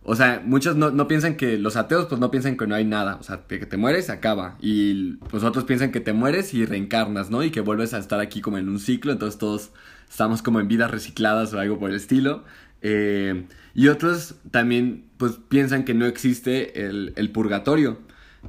o 0.05 0.17
sea, 0.17 0.43
muchos 0.45 0.77
no, 0.77 0.91
no, 0.91 1.07
piensan 1.07 1.37
que 1.37 1.59
los 1.59 1.77
ateos 1.77 2.07
pues 2.07 2.21
no 2.21 2.31
piensan 2.31 2.57
que 2.57 2.67
no 2.67 2.75
hay 2.75 2.85
nada, 2.85 3.17
o 3.17 3.23
sea, 3.23 3.43
que 3.47 3.67
te 3.67 3.77
mueres 3.77 4.09
acaba. 4.11 4.57
Y 4.61 5.15
pues 5.31 5.45
otros 5.45 5.65
piensan 5.65 5.93
que 5.93 6.01
te 6.01 6.13
mueres 6.13 6.55
y 6.55 6.65
reencarnas, 6.65 7.31
¿no? 7.31 7.43
Y 7.43 7.51
que 7.51 7.61
vuelves 7.61 7.93
a 7.95 7.99
estar 7.99 8.21
aquí 8.21 8.41
como 8.41 8.59
en 8.59 8.69
un 8.69 8.79
ciclo, 8.81 9.13
entonces 9.13 9.39
todos 9.39 9.71
estamos 10.09 10.41
como 10.43 10.61
en 10.61 10.69
vidas 10.69 10.91
recicladas 10.91 11.53
o 11.53 11.61
algo 11.61 11.79
por 11.79 11.91
el 11.91 11.97
estilo. 11.97 12.45
Eh, 12.81 13.47
y 13.75 13.89
otros 13.89 14.37
también 14.51 15.05
pues 15.19 15.39
piensan 15.49 15.85
que 15.85 15.95
no 15.95 16.07
existe 16.07 16.87
el, 16.87 17.13
el, 17.17 17.31
purgatorio. 17.31 17.99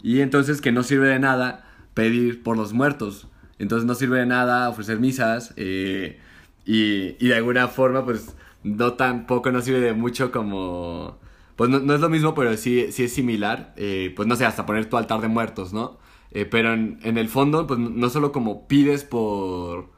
Y 0.01 0.21
entonces 0.21 0.61
que 0.61 0.71
no 0.71 0.83
sirve 0.83 1.09
de 1.09 1.19
nada 1.19 1.65
pedir 1.93 2.41
por 2.43 2.57
los 2.57 2.73
muertos, 2.73 3.27
entonces 3.57 3.85
no 3.85 3.95
sirve 3.95 4.19
de 4.19 4.25
nada 4.25 4.69
ofrecer 4.69 4.99
misas 4.99 5.53
eh, 5.57 6.19
y, 6.65 7.15
y 7.19 7.27
de 7.27 7.35
alguna 7.35 7.67
forma 7.67 8.05
pues 8.05 8.35
no 8.63 8.93
tampoco 8.93 9.51
no 9.51 9.61
sirve 9.61 9.81
de 9.81 9.93
mucho 9.93 10.31
como 10.31 11.19
pues 11.59 11.69
no, 11.69 11.81
no, 11.81 11.93
es 11.93 11.99
lo 11.99 12.07
mismo, 12.07 12.33
pero 12.33 12.55
sí, 12.55 12.89
sí 12.93 13.03
es 13.03 13.11
similar. 13.11 13.73
Eh, 13.75 14.13
pues 14.15 14.29
no 14.29 14.37
sé, 14.37 14.45
hasta 14.45 14.65
poner 14.65 14.85
tu 14.85 14.95
altar 14.95 15.19
de 15.19 15.27
muertos, 15.27 15.73
¿no? 15.73 15.97
eh, 16.31 16.45
pero 16.45 16.73
en, 16.73 17.17
el 17.17 17.27
fondo, 17.27 17.67
pues 17.67 17.77
no 17.81 18.09
solo 18.09 18.31
como 18.31 18.65
pides 18.65 19.03
por, 19.03 19.89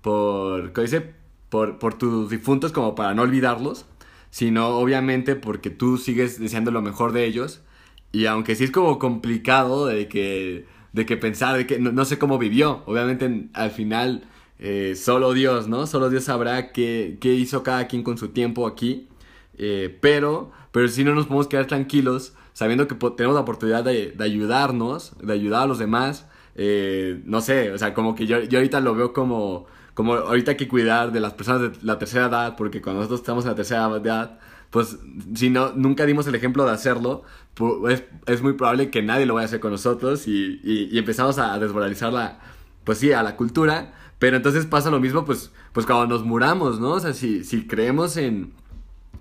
por, 0.00 0.72
¿qué 0.72 0.80
dice? 0.82 1.14
Por, 1.48 1.78
por 1.78 1.94
tus 1.94 2.28
difuntos 2.28 2.72
como 2.72 2.96
para 2.96 3.14
no 3.14 3.22
olvidarlos, 3.22 3.86
sino 4.30 4.78
obviamente 4.78 5.36
porque 5.36 5.70
tú 5.70 5.96
sigues 5.96 6.40
deseando 6.40 6.72
lo 6.72 6.82
mejor 6.82 7.12
de 7.12 7.24
ellos. 7.26 7.62
Y 8.10 8.26
aunque 8.26 8.56
sí 8.56 8.64
es 8.64 8.72
como 8.72 8.98
complicado 8.98 9.86
de 9.86 10.08
que, 10.08 10.66
de 10.92 11.06
que 11.06 11.16
pensar, 11.16 11.56
de 11.56 11.68
que 11.68 11.78
no, 11.78 12.04
sé 12.04 12.18
cómo 12.18 12.38
vivió, 12.38 12.82
obviamente 12.86 13.48
al 13.52 13.70
final 13.70 14.24
eh, 14.58 14.94
solo 14.96 15.34
Dios, 15.34 15.68
¿no? 15.68 15.86
Solo 15.86 16.10
Dios 16.10 16.24
sabrá 16.24 16.72
qué, 16.72 17.18
qué, 17.20 17.34
hizo 17.34 17.62
cada 17.62 17.86
quien 17.86 18.02
con 18.02 18.18
su 18.18 18.30
tiempo 18.30 18.66
aquí. 18.66 19.08
Eh, 19.56 19.96
pero, 20.00 20.50
pero 20.72 20.88
sí 20.88 21.04
no 21.04 21.14
nos 21.14 21.26
podemos 21.26 21.48
quedar 21.48 21.66
tranquilos 21.66 22.34
sabiendo 22.52 22.88
que 22.88 22.94
tenemos 22.94 23.34
la 23.34 23.42
oportunidad 23.42 23.84
de, 23.84 24.12
de 24.12 24.24
ayudarnos, 24.24 25.12
de 25.20 25.32
ayudar 25.32 25.64
a 25.64 25.66
los 25.66 25.78
demás. 25.78 26.26
Eh, 26.54 27.20
no 27.26 27.42
sé, 27.42 27.72
o 27.72 27.78
sea, 27.78 27.92
como 27.92 28.14
que 28.14 28.26
yo, 28.26 28.40
yo 28.40 28.58
ahorita 28.58 28.80
lo 28.80 28.94
veo 28.94 29.12
como, 29.12 29.66
como 29.92 30.14
ahorita 30.14 30.52
hay 30.52 30.56
que 30.56 30.68
cuidar 30.68 31.12
de 31.12 31.20
las 31.20 31.34
personas 31.34 31.60
de 31.60 31.72
la 31.82 31.98
tercera 31.98 32.26
edad, 32.26 32.56
porque 32.56 32.80
cuando 32.80 33.00
nosotros 33.00 33.20
estamos 33.20 33.44
en 33.44 33.50
la 33.50 33.56
tercera 33.56 33.90
edad, 33.96 34.38
pues 34.70 34.98
si 35.34 35.50
no, 35.50 35.72
nunca 35.74 36.06
dimos 36.06 36.26
el 36.26 36.34
ejemplo 36.34 36.64
de 36.64 36.72
hacerlo, 36.72 37.24
pues, 37.54 38.04
es, 38.26 38.42
muy 38.42 38.54
probable 38.54 38.90
que 38.90 39.02
nadie 39.02 39.26
lo 39.26 39.34
vaya 39.34 39.44
a 39.44 39.48
hacer 39.48 39.60
con 39.60 39.72
nosotros 39.72 40.26
y, 40.26 40.60
y, 40.64 40.98
empezamos 40.98 41.38
a 41.38 41.58
desmoralizar 41.58 42.12
la, 42.12 42.40
pues 42.84 42.98
sí, 42.98 43.12
a 43.12 43.22
la 43.22 43.36
cultura. 43.36 43.92
Pero 44.18 44.36
entonces 44.38 44.64
pasa 44.64 44.90
lo 44.90 44.98
mismo, 44.98 45.26
pues, 45.26 45.52
pues 45.74 45.84
cuando 45.84 46.06
nos 46.06 46.24
muramos, 46.24 46.80
¿no? 46.80 46.92
O 46.92 47.00
sea, 47.00 47.12
si, 47.12 47.44
si 47.44 47.66
creemos 47.66 48.16
en, 48.16 48.52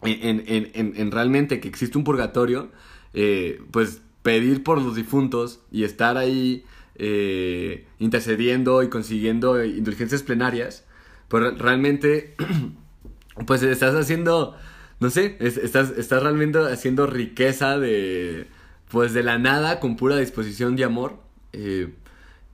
en, 0.08 0.44
en, 0.48 0.94
en 0.96 1.12
realmente 1.12 1.60
que 1.60 1.68
existe 1.68 1.98
un 1.98 2.04
purgatorio, 2.04 2.70
eh, 3.14 3.62
pues 3.72 4.02
pedir 4.22 4.64
por 4.64 4.82
los 4.82 4.96
difuntos 4.96 5.62
y 5.72 5.84
estar 5.84 6.18
ahí 6.18 6.66
eh, 6.96 7.86
intercediendo 8.00 8.82
y 8.84 8.90
consiguiendo 8.90 9.64
indulgencias 9.64 10.24
plenarias, 10.24 10.86
pues 11.28 11.58
realmente, 11.58 12.36
pues 13.48 13.62
estás 13.64 13.96
haciendo, 13.96 14.58
no 15.00 15.10
sé, 15.10 15.38
estás, 15.40 15.92
estás 15.98 16.24
realmente 16.24 16.58
haciendo 16.60 17.06
riqueza 17.06 17.78
de, 17.78 18.48
pues 18.90 19.14
de 19.14 19.24
la 19.24 19.38
nada 19.38 19.80
con 19.80 19.96
pura 19.96 20.18
disposición 20.18 20.76
de 20.76 20.84
amor. 20.86 21.20
Eh, 21.54 21.94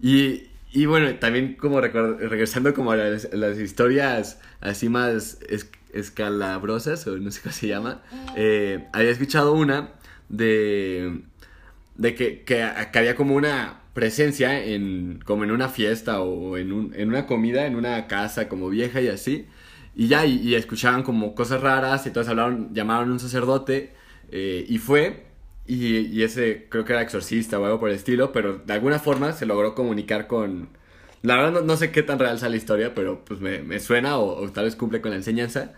y, 0.02 0.48
y 0.72 0.86
bueno, 0.86 1.16
también 1.20 1.56
como 1.56 1.82
regresando 1.82 2.74
como 2.74 2.92
a 2.92 2.96
las, 2.96 3.60
historias 3.60 4.40
así 4.60 4.90
más 4.90 5.40
escalabrosas, 5.94 7.06
o 7.08 7.18
no 7.18 7.32
sé 7.32 7.42
cómo 7.42 7.54
se 7.54 7.68
llama, 7.68 8.02
había 8.94 9.10
escuchado 9.10 9.54
una 9.54 9.92
de, 10.30 11.22
de 11.96 12.16
que, 12.16 12.44
que, 12.44 12.64
había 12.64 13.16
como 13.16 13.36
una 13.36 13.82
presencia 13.94 14.64
en, 14.64 15.20
como 15.26 15.44
en 15.44 15.52
una 15.52 15.70
fiesta 15.70 16.22
o 16.22 16.58
en, 16.58 16.72
un, 16.72 16.94
en 16.96 17.10
una 17.10 17.28
comida, 17.28 17.66
en 17.66 17.76
una 17.76 18.08
casa 18.08 18.50
como 18.50 18.70
vieja 18.70 19.02
y 19.02 19.08
así. 19.10 19.48
Y 19.96 20.08
ya, 20.08 20.26
y, 20.26 20.56
escuchaban 20.56 21.04
como 21.04 21.36
cosas 21.36 21.62
raras 21.62 22.08
y 22.08 22.12
todos 22.12 22.28
hablaron, 22.30 22.74
llamaron 22.74 23.10
a 23.10 23.12
un 23.14 23.20
sacerdote 23.20 23.94
eh, 24.32 24.66
y 24.68 24.78
fue. 24.78 25.26
Y, 25.68 25.98
y, 25.98 26.24
ese 26.24 26.68
creo 26.70 26.86
que 26.86 26.94
era 26.94 27.02
exorcista 27.02 27.60
o 27.60 27.66
algo 27.66 27.80
por 27.80 27.90
el 27.90 27.96
estilo, 27.96 28.32
pero 28.32 28.58
de 28.58 28.74
alguna 28.74 29.00
forma 29.00 29.34
se 29.34 29.46
logró 29.46 29.76
comunicar 29.76 30.28
con... 30.28 30.70
La 31.22 31.36
verdad 31.36 31.64
no, 31.64 31.78
sé 31.78 31.92
qué 31.92 32.04
tan 32.04 32.20
real 32.20 32.40
sea 32.40 32.50
la 32.50 32.56
historia, 32.58 32.96
pero 32.96 33.24
pues 33.26 33.40
me, 33.42 33.60
me 33.60 33.80
suena 33.80 34.18
o, 34.18 34.50
tal 34.52 34.66
vez 34.66 34.76
cumple 34.76 35.02
con 35.02 35.12
la 35.12 35.18
enseñanza 35.18 35.74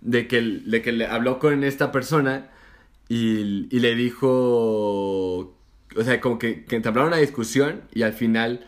de 0.00 0.28
que, 0.28 0.40
de 0.42 0.82
que 0.82 0.92
le 0.92 1.06
habló 1.06 1.38
con 1.38 1.64
esta 1.64 1.92
persona 1.92 2.50
y, 3.08 3.68
y 3.74 3.80
le 3.80 3.94
dijo, 3.94 4.28
o 5.96 6.04
sea, 6.04 6.20
como 6.20 6.38
que, 6.38 6.64
que 6.64 6.76
entablaron 6.76 7.08
una 7.08 7.18
discusión 7.18 7.82
y 7.92 8.02
al 8.02 8.12
final 8.12 8.66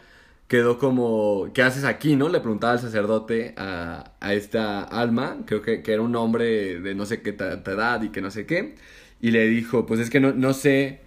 quedó 0.49 0.79
como, 0.79 1.51
¿qué 1.55 1.63
haces 1.63 1.85
aquí, 1.85 2.17
no? 2.17 2.29
Le 2.29 2.41
preguntaba 2.41 2.75
al 2.75 2.81
sacerdote 2.81 3.55
a, 3.57 4.15
a 4.21 4.35
esta 4.35 4.83
alma, 4.83 5.39
creo 5.47 5.63
que, 5.63 5.83
que, 5.83 5.93
era 5.93 6.03
un 6.03 6.17
hombre 6.17 6.81
de 6.81 6.95
no 6.95 7.07
sé 7.07 7.23
qué 7.23 7.31
edad 7.31 8.03
y 8.03 8.11
que 8.11 8.21
no 8.21 8.31
sé 8.33 8.47
qué, 8.47 8.75
y 9.21 9.31
le 9.31 9.47
dijo, 9.49 9.87
pues 9.87 10.01
es 10.01 10.11
que 10.11 10.21
no, 10.21 10.33
no 10.33 10.53
sé, 10.55 11.03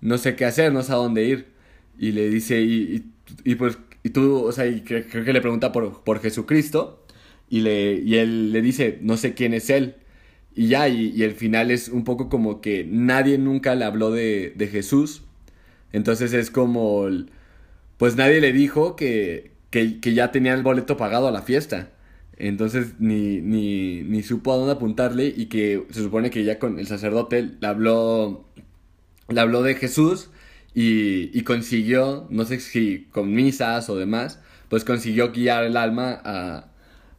no 0.00 0.18
sé 0.18 0.36
qué 0.36 0.44
hacer, 0.44 0.72
no 0.72 0.82
sé 0.82 0.92
a 0.92 0.96
dónde 0.96 1.24
ir. 1.24 1.46
Y 1.98 2.12
le 2.12 2.28
dice, 2.28 2.60
y, 2.60 2.96
y, 3.44 3.52
y 3.52 3.54
pues, 3.56 3.78
y 4.04 4.10
tú, 4.10 4.44
o 4.44 4.52
sea, 4.52 4.66
y 4.66 4.82
creo, 4.82 5.08
que 5.08 5.32
le 5.32 5.40
pregunta 5.40 5.72
por, 5.72 6.04
por 6.04 6.20
Jesucristo, 6.20 7.04
y, 7.48 7.60
le, 7.62 7.94
y 7.94 8.16
él 8.16 8.52
le 8.52 8.62
dice, 8.62 8.98
no 9.02 9.16
sé 9.16 9.34
quién 9.34 9.54
es 9.54 9.70
él. 9.70 9.96
Y 10.54 10.68
ya, 10.68 10.88
y, 10.88 11.22
el 11.22 11.32
final 11.34 11.70
es 11.70 11.88
un 11.88 12.04
poco 12.04 12.28
como 12.28 12.60
que 12.60 12.84
nadie 12.88 13.38
nunca 13.38 13.74
le 13.74 13.84
habló 13.86 14.10
de, 14.10 14.52
de 14.56 14.68
Jesús. 14.68 15.22
Entonces 15.92 16.32
es 16.34 16.50
como, 16.50 17.06
pues 17.96 18.16
nadie 18.16 18.40
le 18.40 18.52
dijo 18.52 18.96
que, 18.96 19.52
que, 19.70 20.00
que, 20.00 20.14
ya 20.14 20.32
tenía 20.32 20.54
el 20.54 20.62
boleto 20.62 20.96
pagado 20.96 21.28
a 21.28 21.32
la 21.32 21.42
fiesta. 21.42 21.90
Entonces 22.36 22.94
ni, 22.98 23.40
ni, 23.40 24.02
ni 24.02 24.22
supo 24.22 24.52
a 24.52 24.56
dónde 24.56 24.72
apuntarle 24.72 25.26
y 25.34 25.46
que 25.46 25.86
se 25.90 26.02
supone 26.02 26.30
que 26.30 26.44
ya 26.44 26.58
con 26.58 26.78
el 26.78 26.86
sacerdote 26.86 27.50
le 27.60 27.66
habló, 27.66 28.44
le 29.28 29.40
habló 29.40 29.62
de 29.62 29.76
Jesús 29.76 30.30
y, 30.74 31.36
y 31.36 31.42
consiguió, 31.42 32.26
no 32.30 32.44
sé 32.44 32.60
si 32.60 33.06
con 33.12 33.32
misas 33.32 33.88
o 33.88 33.96
demás, 33.96 34.40
pues 34.68 34.84
consiguió 34.84 35.32
guiar 35.32 35.64
el 35.64 35.76
alma 35.76 36.20
a, 36.24 36.72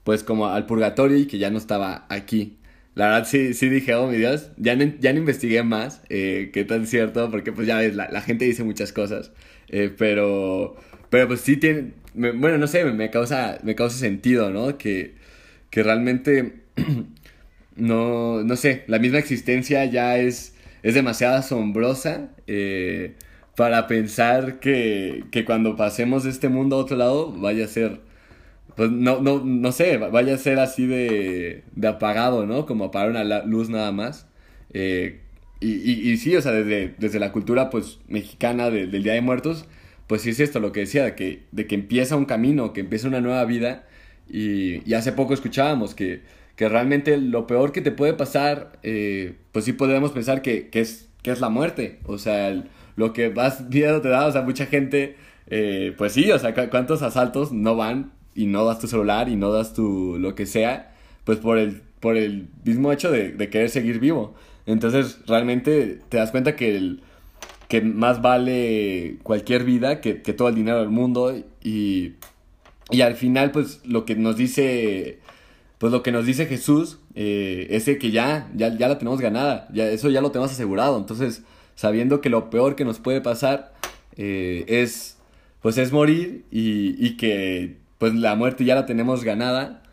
pues 0.03 0.23
como 0.23 0.47
al 0.47 0.65
purgatorio 0.65 1.17
y 1.17 1.25
que 1.25 1.37
ya 1.37 1.49
no 1.49 1.57
estaba 1.57 2.05
aquí. 2.09 2.57
La 2.95 3.07
verdad 3.07 3.27
sí, 3.27 3.53
sí 3.53 3.69
dije, 3.69 3.95
oh 3.95 4.07
mi 4.07 4.17
Dios, 4.17 4.51
ya 4.57 4.75
no, 4.75 4.85
ya 4.99 5.11
no 5.13 5.19
investigué 5.19 5.63
más 5.63 6.01
eh, 6.09 6.51
qué 6.53 6.63
tan 6.63 6.87
cierto, 6.87 7.29
porque 7.31 7.51
pues 7.51 7.67
ya 7.67 7.77
ves, 7.77 7.95
la, 7.95 8.09
la 8.09 8.21
gente 8.21 8.45
dice 8.45 8.63
muchas 8.63 8.93
cosas, 8.93 9.31
eh, 9.69 9.93
pero, 9.97 10.77
pero 11.09 11.27
pues 11.27 11.41
sí 11.41 11.57
tiene, 11.57 11.93
bueno, 12.13 12.57
no 12.57 12.67
sé, 12.67 12.85
me, 12.85 13.09
causa, 13.09 13.59
me 13.63 13.75
causa 13.75 13.97
sentido, 13.97 14.49
¿no? 14.49 14.77
Que, 14.77 15.15
que 15.69 15.83
realmente, 15.83 16.61
no, 17.75 18.43
no 18.43 18.55
sé, 18.55 18.83
la 18.87 18.99
misma 18.99 19.19
existencia 19.19 19.85
ya 19.85 20.17
es, 20.17 20.55
es 20.83 20.93
demasiado 20.93 21.35
asombrosa 21.35 22.29
eh, 22.47 23.15
para 23.55 23.87
pensar 23.87 24.59
que, 24.59 25.25
que 25.31 25.45
cuando 25.45 25.75
pasemos 25.75 26.25
este 26.25 26.49
mundo 26.49 26.75
a 26.75 26.79
otro 26.79 26.97
lado 26.97 27.31
vaya 27.31 27.65
a 27.65 27.67
ser 27.67 28.01
pues 28.75 28.91
no, 28.91 29.21
no, 29.21 29.41
no 29.43 29.71
sé, 29.71 29.97
vaya 29.97 30.35
a 30.35 30.37
ser 30.37 30.59
así 30.59 30.85
de, 30.85 31.63
de 31.75 31.87
apagado, 31.87 32.45
¿no? 32.45 32.65
Como 32.65 32.85
apagar 32.85 33.09
una 33.09 33.23
luz 33.45 33.69
nada 33.69 33.91
más. 33.91 34.27
Eh, 34.73 35.21
y, 35.61 35.75
y, 35.75 36.11
y, 36.11 36.17
sí, 36.17 36.35
o 36.35 36.41
sea, 36.41 36.51
desde, 36.51 36.93
desde 36.97 37.19
la 37.19 37.31
cultura 37.31 37.69
pues 37.69 37.99
mexicana 38.07 38.69
del 38.69 39.03
Día 39.03 39.13
de 39.13 39.21
Muertos, 39.21 39.65
pues 40.07 40.23
sí 40.23 40.31
es 40.31 40.39
esto 40.41 40.59
lo 40.59 40.73
que 40.73 40.81
decía, 40.81 41.05
de 41.05 41.15
que, 41.15 41.43
de 41.51 41.67
que 41.67 41.75
empieza 41.75 42.17
un 42.17 42.25
camino, 42.25 42.73
que 42.73 42.81
empieza 42.81 43.07
una 43.07 43.21
nueva 43.21 43.45
vida. 43.45 43.85
Y, 44.29 44.87
y 44.89 44.93
hace 44.95 45.13
poco 45.13 45.33
escuchábamos 45.33 45.95
que, 45.95 46.21
que 46.57 46.67
realmente 46.67 47.17
lo 47.17 47.47
peor 47.47 47.71
que 47.71 47.81
te 47.81 47.91
puede 47.91 48.13
pasar, 48.13 48.73
eh, 48.83 49.35
pues 49.53 49.65
sí 49.65 49.73
podemos 49.73 50.11
pensar 50.11 50.41
que, 50.41 50.67
que, 50.69 50.81
es, 50.81 51.07
que 51.23 51.31
es 51.31 51.39
la 51.39 51.49
muerte. 51.49 51.99
O 52.05 52.17
sea, 52.17 52.49
lo 52.95 53.13
que 53.13 53.29
más 53.29 53.69
miedo 53.69 54.01
te 54.01 54.09
da, 54.09 54.25
o 54.25 54.31
sea, 54.31 54.41
mucha 54.41 54.65
gente, 54.65 55.17
eh, 55.47 55.93
pues 55.97 56.13
sí, 56.13 56.31
o 56.31 56.39
sea, 56.39 56.53
¿cuántos 56.69 57.01
asaltos 57.01 57.51
no 57.51 57.75
van 57.75 58.11
y 58.33 58.47
no 58.47 58.65
das 58.65 58.79
tu 58.79 58.87
celular 58.87 59.29
y 59.29 59.35
no 59.35 59.51
das 59.51 59.73
tu 59.73 60.17
lo 60.19 60.35
que 60.35 60.45
sea, 60.45 60.93
pues 61.23 61.39
por 61.39 61.57
el, 61.57 61.81
por 61.99 62.17
el 62.17 62.47
mismo 62.63 62.91
hecho 62.91 63.11
de, 63.11 63.31
de 63.31 63.49
querer 63.49 63.69
seguir 63.69 63.99
vivo. 63.99 64.35
Entonces 64.65 65.19
realmente 65.27 65.99
te 66.09 66.17
das 66.17 66.31
cuenta 66.31 66.55
que, 66.55 66.75
el, 66.75 67.01
que 67.67 67.81
más 67.81 68.21
vale 68.21 69.17
cualquier 69.23 69.63
vida 69.63 70.01
que, 70.01 70.21
que 70.21 70.33
todo 70.33 70.49
el 70.49 70.55
dinero 70.55 70.79
del 70.79 70.89
mundo 70.89 71.35
y, 71.63 72.13
y 72.91 73.01
al 73.01 73.15
final 73.15 73.51
pues 73.51 73.81
lo 73.85 74.05
que 74.05 74.15
nos 74.15 74.37
dice 74.37 75.19
pues 75.77 75.91
lo 75.91 76.03
que 76.03 76.11
nos 76.11 76.25
dice 76.25 76.45
Jesús 76.45 76.99
eh, 77.15 77.67
es 77.69 77.85
que 77.85 78.11
ya, 78.11 78.49
ya, 78.55 78.75
ya 78.75 78.87
la 78.87 78.97
tenemos 78.97 79.19
ganada, 79.19 79.67
ya, 79.73 79.87
eso 79.89 80.09
ya 80.09 80.21
lo 80.21 80.31
tenemos 80.31 80.51
asegurado. 80.51 80.97
Entonces, 80.97 81.43
sabiendo 81.75 82.21
que 82.21 82.29
lo 82.29 82.49
peor 82.49 82.75
que 82.75 82.85
nos 82.85 82.99
puede 82.99 83.21
pasar 83.21 83.73
eh, 84.17 84.65
es, 84.67 85.17
pues 85.61 85.77
es 85.77 85.91
morir 85.91 86.45
y, 86.51 86.95
y 87.05 87.17
que 87.17 87.77
pues 87.97 88.13
la 88.13 88.35
muerte 88.35 88.65
ya 88.65 88.75
la 88.75 88.85
tenemos 88.85 89.23
ganada, 89.23 89.83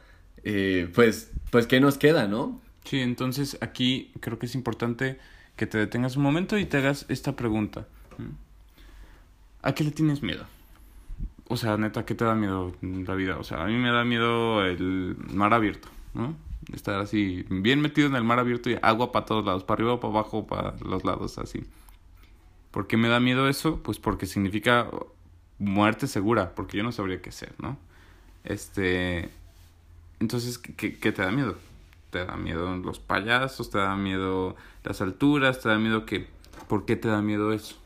eh, 0.45 0.91
pues, 0.95 1.31
pues 1.51 1.67
¿qué 1.67 1.81
nos 1.81 1.99
queda, 1.99 2.27
no? 2.27 2.61
Sí, 2.85 3.01
entonces 3.01 3.59
aquí 3.61 4.13
creo 4.21 4.39
que 4.39 4.47
es 4.47 4.55
importante 4.55 5.19
que 5.57 5.67
te 5.67 5.79
detengas 5.79 6.17
un 6.17 6.23
momento 6.23 6.59
y 6.59 6.65
te 6.65 6.79
hagas 6.79 7.07
esta 7.09 7.37
pregunta. 7.37 7.87
¿A 9.63 9.75
qué 9.75 9.85
le 9.85 9.93
tienes 9.93 10.23
miedo? 10.23 10.45
O 11.49 11.57
sea, 11.57 11.77
neta, 11.77 12.05
¿qué 12.05 12.15
te 12.15 12.25
da 12.25 12.35
miedo 12.35 12.75
la 12.81 13.15
vida? 13.15 13.39
O 13.39 13.45
sea, 13.45 13.63
a 13.63 13.67
mí 13.67 13.77
me 13.77 13.91
da 13.91 14.05
miedo 14.05 14.65
el 14.65 15.17
mar 15.33 15.55
abierto, 15.55 15.89
¿no? 16.15 16.35
Estar 16.73 17.01
así, 17.01 17.45
bien 17.49 17.81
metido 17.81 18.07
en 18.09 18.15
el 18.15 18.25
mar 18.25 18.39
abierto 18.39 18.71
y 18.71 18.79
agua 18.83 19.11
para 19.11 19.27
todos 19.27 19.45
lados, 19.45 19.65
para 19.65 19.83
arriba, 19.83 20.01
para 20.01 20.13
abajo, 20.13 20.47
para 20.47 20.75
los 20.85 21.05
lados, 21.05 21.39
así. 21.39 21.65
¿Por 22.71 22.87
qué 22.87 22.97
me 22.97 23.09
da 23.09 23.21
miedo 23.21 23.49
eso? 23.49 23.83
Pues 23.83 23.99
porque 23.99 24.27
significa 24.27 24.89
muerte 25.59 26.07
segura, 26.07 26.55
porque 26.55 26.79
yo 26.79 26.83
no 26.83 26.93
sabría 26.93 27.21
qué 27.21 27.31
hacer, 27.31 27.55
¿no? 27.59 27.79
Este. 28.45 29.29
Entonces, 30.21 30.59
¿qué, 30.59 30.99
¿qué, 30.99 31.13
te 31.13 31.23
da 31.23 31.31
miedo? 31.31 31.57
¿Te 32.11 32.25
da 32.25 32.37
miedo 32.37 32.77
los 32.77 33.01
payasos? 33.01 33.71
¿Te 33.71 33.79
da 33.79 33.97
miedo 33.97 34.57
las 34.85 35.01
alturas? 35.01 35.61
¿Te 35.61 35.69
da 35.69 35.79
miedo 35.79 36.07
qué? 36.07 36.29
¿Por 36.69 36.85
qué 36.85 36.97
te 36.97 37.09
da 37.09 37.23
miedo 37.23 37.53
eso? 37.53 37.77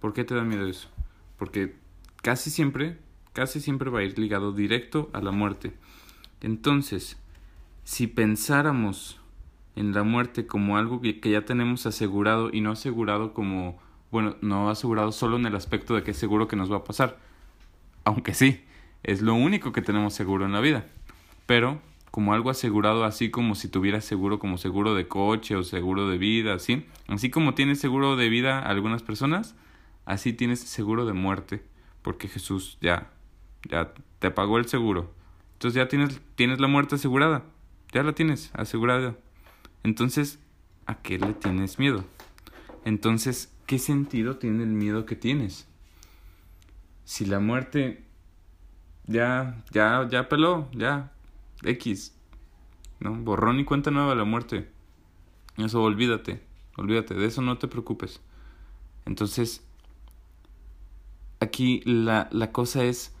¿Por 0.00 0.12
qué 0.12 0.24
te 0.24 0.34
da 0.34 0.42
miedo 0.42 0.66
eso? 0.66 0.88
Porque 1.38 1.76
casi 2.22 2.50
siempre, 2.50 2.98
casi 3.32 3.60
siempre 3.60 3.90
va 3.90 4.00
a 4.00 4.02
ir 4.02 4.18
ligado 4.18 4.52
directo 4.52 5.08
a 5.12 5.20
la 5.20 5.30
muerte. 5.30 5.72
Entonces, 6.40 7.16
si 7.88 8.06
pensáramos 8.06 9.18
en 9.74 9.94
la 9.94 10.02
muerte 10.02 10.46
como 10.46 10.76
algo 10.76 11.00
que, 11.00 11.18
ya 11.24 11.46
tenemos 11.46 11.86
asegurado 11.86 12.50
y 12.52 12.60
no 12.60 12.72
asegurado 12.72 13.32
como, 13.32 13.78
bueno, 14.10 14.36
no 14.42 14.68
asegurado 14.68 15.10
solo 15.10 15.38
en 15.38 15.46
el 15.46 15.56
aspecto 15.56 15.94
de 15.94 16.02
que 16.02 16.10
es 16.10 16.18
seguro 16.18 16.48
que 16.48 16.54
nos 16.54 16.70
va 16.70 16.76
a 16.76 16.84
pasar, 16.84 17.16
aunque 18.04 18.34
sí, 18.34 18.62
es 19.04 19.22
lo 19.22 19.32
único 19.32 19.72
que 19.72 19.80
tenemos 19.80 20.12
seguro 20.12 20.44
en 20.44 20.52
la 20.52 20.60
vida, 20.60 20.84
pero 21.46 21.80
como 22.10 22.34
algo 22.34 22.50
asegurado 22.50 23.04
así 23.04 23.30
como 23.30 23.54
si 23.54 23.68
tuvieras 23.68 24.04
seguro 24.04 24.38
como 24.38 24.58
seguro 24.58 24.94
de 24.94 25.08
coche 25.08 25.56
o 25.56 25.62
seguro 25.62 26.10
de 26.10 26.18
vida, 26.18 26.52
así, 26.52 26.84
así 27.06 27.30
como 27.30 27.54
tienes 27.54 27.80
seguro 27.80 28.16
de 28.16 28.28
vida 28.28 28.58
algunas 28.58 29.02
personas, 29.02 29.56
así 30.04 30.34
tienes 30.34 30.60
seguro 30.60 31.06
de 31.06 31.14
muerte, 31.14 31.64
porque 32.02 32.28
Jesús 32.28 32.76
ya 32.82 33.10
ya 33.66 33.94
te 34.18 34.30
pagó 34.30 34.58
el 34.58 34.66
seguro. 34.66 35.10
Entonces 35.54 35.76
ya 35.76 35.88
tienes 35.88 36.20
tienes 36.36 36.60
la 36.60 36.68
muerte 36.68 36.96
asegurada. 36.96 37.44
Ya 37.92 38.02
la 38.02 38.12
tienes 38.12 38.50
asegurada. 38.54 39.16
Entonces, 39.82 40.38
¿a 40.86 40.96
qué 40.96 41.18
le 41.18 41.32
tienes 41.32 41.78
miedo? 41.78 42.04
Entonces, 42.84 43.52
¿qué 43.66 43.78
sentido 43.78 44.36
tiene 44.36 44.62
el 44.62 44.70
miedo 44.70 45.06
que 45.06 45.16
tienes? 45.16 45.66
Si 47.04 47.24
la 47.24 47.40
muerte 47.40 48.04
ya, 49.06 49.64
ya, 49.70 50.06
ya 50.10 50.28
peló, 50.28 50.68
ya, 50.72 51.12
X, 51.62 52.14
¿no? 53.00 53.14
Borrón 53.14 53.58
y 53.58 53.64
cuenta 53.64 53.90
nueva 53.90 54.14
la 54.14 54.24
muerte. 54.24 54.70
Eso, 55.56 55.82
olvídate, 55.82 56.42
olvídate, 56.76 57.14
de 57.14 57.26
eso 57.26 57.40
no 57.42 57.58
te 57.58 57.68
preocupes. 57.68 58.20
Entonces, 59.06 59.66
aquí 61.40 61.80
la, 61.84 62.28
la 62.30 62.52
cosa 62.52 62.84
es 62.84 63.14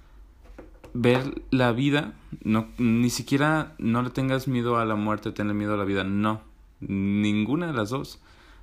ver 0.94 1.42
la 1.50 1.72
vida, 1.72 2.14
no, 2.44 2.68
ni 2.78 3.10
siquiera 3.10 3.74
no 3.78 4.02
le 4.02 4.10
tengas 4.10 4.48
miedo 4.48 4.78
a 4.78 4.84
la 4.84 4.94
muerte, 4.94 5.32
tenle 5.32 5.54
miedo 5.54 5.74
a 5.74 5.76
la 5.76 5.84
vida, 5.84 6.04
no, 6.04 6.42
ninguna 6.80 7.66
de 7.66 7.72
las 7.72 7.90
dos, 7.90 8.20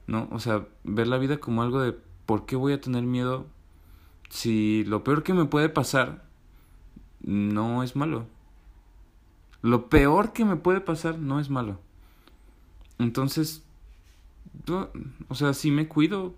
¿no? 0.07 0.27
O 0.31 0.39
sea, 0.39 0.65
ver 0.83 1.07
la 1.07 1.17
vida 1.17 1.37
como 1.37 1.61
algo 1.61 1.81
de 1.81 1.95
¿por 2.25 2.45
qué 2.45 2.55
voy 2.55 2.73
a 2.73 2.81
tener 2.81 3.03
miedo 3.03 3.45
si 4.29 4.83
lo 4.85 5.03
peor 5.03 5.23
que 5.23 5.33
me 5.33 5.45
puede 5.45 5.69
pasar 5.69 6.23
no 7.21 7.83
es 7.83 7.95
malo? 7.95 8.25
Lo 9.61 9.89
peor 9.89 10.33
que 10.33 10.45
me 10.45 10.55
puede 10.55 10.81
pasar 10.81 11.17
no 11.17 11.39
es 11.39 11.49
malo. 11.49 11.79
Entonces, 12.99 13.63
o 15.27 15.35
sea, 15.35 15.53
si 15.53 15.71
me 15.71 15.87
cuido, 15.87 16.35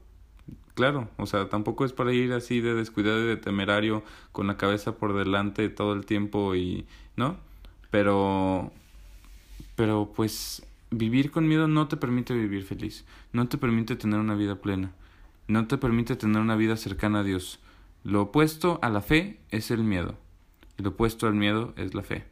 claro, 0.78 1.10
o 1.18 1.26
sea, 1.26 1.50
tampoco 1.50 1.86
es 1.86 1.92
para 1.92 2.14
ir 2.14 2.32
así 2.34 2.62
de 2.62 2.76
descuidado 2.76 3.24
y 3.24 3.26
de 3.26 3.36
temerario 3.36 4.04
con 4.32 4.46
la 4.46 4.58
cabeza 4.58 4.96
por 4.96 5.18
delante 5.18 5.70
todo 5.70 5.94
el 5.94 6.06
tiempo 6.06 6.54
y, 6.54 6.86
¿no? 7.16 7.36
Pero, 7.90 8.72
pero 9.76 10.14
pues 10.16 10.64
vivir 10.92 11.32
con 11.32 11.48
miedo 11.48 11.68
no 11.68 11.88
te 11.88 11.98
permite 11.98 12.36
vivir 12.36 12.64
feliz, 12.64 13.06
no 13.34 13.48
te 13.48 13.58
permite 13.58 13.96
tener 13.96 14.20
una 14.20 14.36
vida 14.36 14.62
plena, 14.62 14.92
no 15.48 15.66
te 15.66 15.80
permite 15.80 16.16
tener 16.16 16.44
una 16.44 16.56
vida 16.56 16.78
cercana 16.78 17.22
a 17.22 17.24
Dios. 17.24 17.60
Lo 18.04 18.22
opuesto 18.22 18.78
a 18.84 18.92
la 18.92 19.02
fe 19.02 19.40
es 19.50 19.72
el 19.72 19.84
miedo, 19.84 20.14
y 20.78 20.84
lo 20.84 20.90
opuesto 20.90 21.26
al 21.26 21.34
miedo 21.34 21.74
es 21.76 21.96
la 21.96 22.04
fe. 22.04 22.24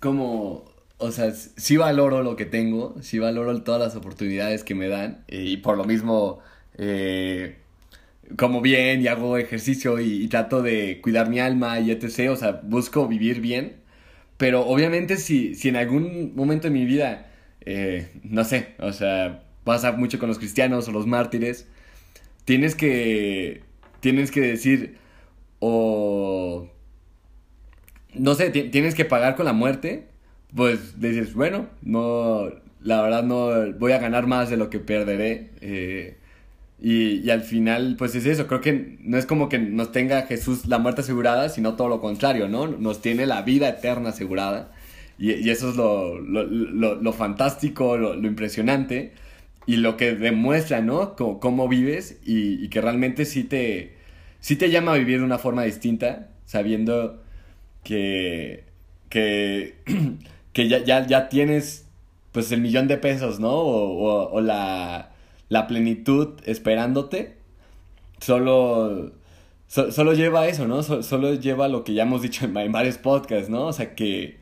Como 0.00 0.66
o 0.98 1.10
sea, 1.12 1.32
sí 1.32 1.78
valoro 1.78 2.22
lo 2.22 2.36
que 2.36 2.44
tengo, 2.44 2.94
sí 3.00 3.18
valoro 3.18 3.62
todas 3.62 3.80
las 3.80 3.96
oportunidades 3.96 4.64
que 4.64 4.74
me 4.74 4.88
dan 4.88 5.24
y 5.28 5.56
por 5.56 5.78
lo 5.78 5.84
mismo 5.84 6.40
eh, 6.78 7.56
como 8.36 8.60
bien 8.60 9.02
y 9.02 9.08
hago 9.08 9.36
ejercicio 9.38 10.00
y, 10.00 10.26
trato 10.28 10.62
de 10.62 11.00
cuidar 11.02 11.28
mi 11.28 11.40
alma 11.40 11.80
y 11.80 11.90
etc. 11.90 12.30
O 12.30 12.36
sea, 12.36 12.60
busco 12.62 13.08
vivir 13.08 13.40
bien. 13.40 13.76
Pero 14.36 14.66
obviamente 14.66 15.16
si, 15.16 15.54
si 15.54 15.68
en 15.68 15.76
algún 15.76 16.34
momento 16.34 16.68
de 16.68 16.74
mi 16.74 16.84
vida, 16.84 17.28
eh, 17.60 18.08
no 18.24 18.44
sé, 18.44 18.74
o 18.78 18.92
sea, 18.92 19.44
pasa 19.64 19.92
mucho 19.92 20.18
con 20.18 20.28
los 20.28 20.38
cristianos 20.38 20.88
o 20.88 20.92
los 20.92 21.06
mártires, 21.06 21.68
tienes 22.44 22.74
que, 22.74 23.62
tienes 24.00 24.30
que 24.30 24.40
decir, 24.40 24.96
o, 25.60 26.68
no 28.14 28.34
sé, 28.34 28.50
tienes 28.50 28.94
que 28.94 29.04
pagar 29.04 29.36
con 29.36 29.46
la 29.46 29.52
muerte, 29.52 30.08
pues 30.54 31.00
dices, 31.00 31.34
bueno, 31.34 31.68
no, 31.82 32.50
la 32.80 33.02
verdad 33.02 33.22
no 33.24 33.72
voy 33.78 33.92
a 33.92 33.98
ganar 33.98 34.26
más 34.26 34.50
de 34.50 34.56
lo 34.56 34.70
que 34.70 34.78
perderé. 34.80 35.50
Eh, 35.60 36.18
y, 36.80 37.20
y, 37.20 37.30
al 37.30 37.42
final, 37.42 37.94
pues 37.96 38.14
es 38.14 38.26
eso, 38.26 38.46
creo 38.46 38.60
que 38.60 38.98
no 39.00 39.16
es 39.16 39.26
como 39.26 39.48
que 39.48 39.58
nos 39.58 39.92
tenga 39.92 40.22
Jesús 40.22 40.66
la 40.66 40.78
muerte 40.78 41.02
asegurada, 41.02 41.48
sino 41.48 41.76
todo 41.76 41.88
lo 41.88 42.00
contrario, 42.00 42.48
¿no? 42.48 42.66
Nos 42.66 43.00
tiene 43.00 43.26
la 43.26 43.42
vida 43.42 43.68
eterna 43.68 44.10
asegurada. 44.10 44.72
Y, 45.18 45.32
y 45.32 45.50
eso 45.50 45.70
es 45.70 45.76
lo, 45.76 46.18
lo, 46.18 46.42
lo, 46.44 46.96
lo 46.96 47.12
fantástico, 47.12 47.96
lo, 47.96 48.14
impresionante 48.26 49.12
y 49.66 49.76
lo 49.76 49.96
que 49.96 50.14
demuestra, 50.14 50.80
¿no? 50.82 51.16
Cómo, 51.16 51.40
cómo 51.40 51.68
vives 51.68 52.18
y, 52.24 52.68
que 52.68 52.80
realmente 52.80 53.24
sí 53.24 53.44
te, 53.44 53.94
sí 54.40 54.56
te 54.56 54.70
llama 54.70 54.94
a 54.94 54.98
vivir 54.98 55.18
de 55.20 55.24
una 55.24 55.38
forma 55.38 55.62
distinta, 55.64 56.30
sabiendo 56.44 57.22
que, 57.84 58.64
que, 59.08 59.76
que 60.52 60.68
ya, 60.68 60.78
ya, 60.84 61.06
ya 61.06 61.28
tienes 61.28 61.86
pues 62.32 62.50
el 62.52 62.60
millón 62.60 62.88
de 62.88 62.98
pesos, 62.98 63.40
¿no? 63.40 63.52
o, 63.52 64.30
o 64.32 64.40
la 64.40 65.13
la 65.54 65.68
plenitud 65.68 66.40
esperándote, 66.46 67.36
solo, 68.18 69.12
solo 69.68 70.12
lleva 70.12 70.48
eso, 70.48 70.66
¿no? 70.66 70.82
solo 70.82 71.34
lleva 71.34 71.68
lo 71.68 71.84
que 71.84 71.94
ya 71.94 72.02
hemos 72.02 72.22
dicho 72.22 72.44
en, 72.44 72.72
varios 72.72 72.98
podcasts, 72.98 73.48
¿no? 73.48 73.66
O 73.66 73.72
sea, 73.72 73.94
que, 73.94 74.40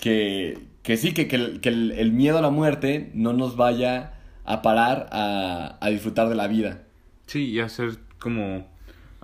que, 0.00 0.58
que 0.82 0.96
sí, 0.96 1.14
que, 1.14 1.28
que, 1.28 1.36
el, 1.36 1.60
que 1.60 1.68
el, 1.68 2.10
miedo 2.10 2.38
a 2.38 2.42
la 2.42 2.50
muerte 2.50 3.12
no 3.14 3.32
nos 3.32 3.54
vaya 3.54 4.14
a 4.44 4.60
parar 4.60 5.08
a, 5.12 5.78
a 5.80 5.88
disfrutar 5.88 6.28
de 6.28 6.34
la 6.34 6.48
vida. 6.48 6.82
Sí, 7.26 7.50
y 7.50 7.60
hacer 7.60 7.98
como 8.18 8.66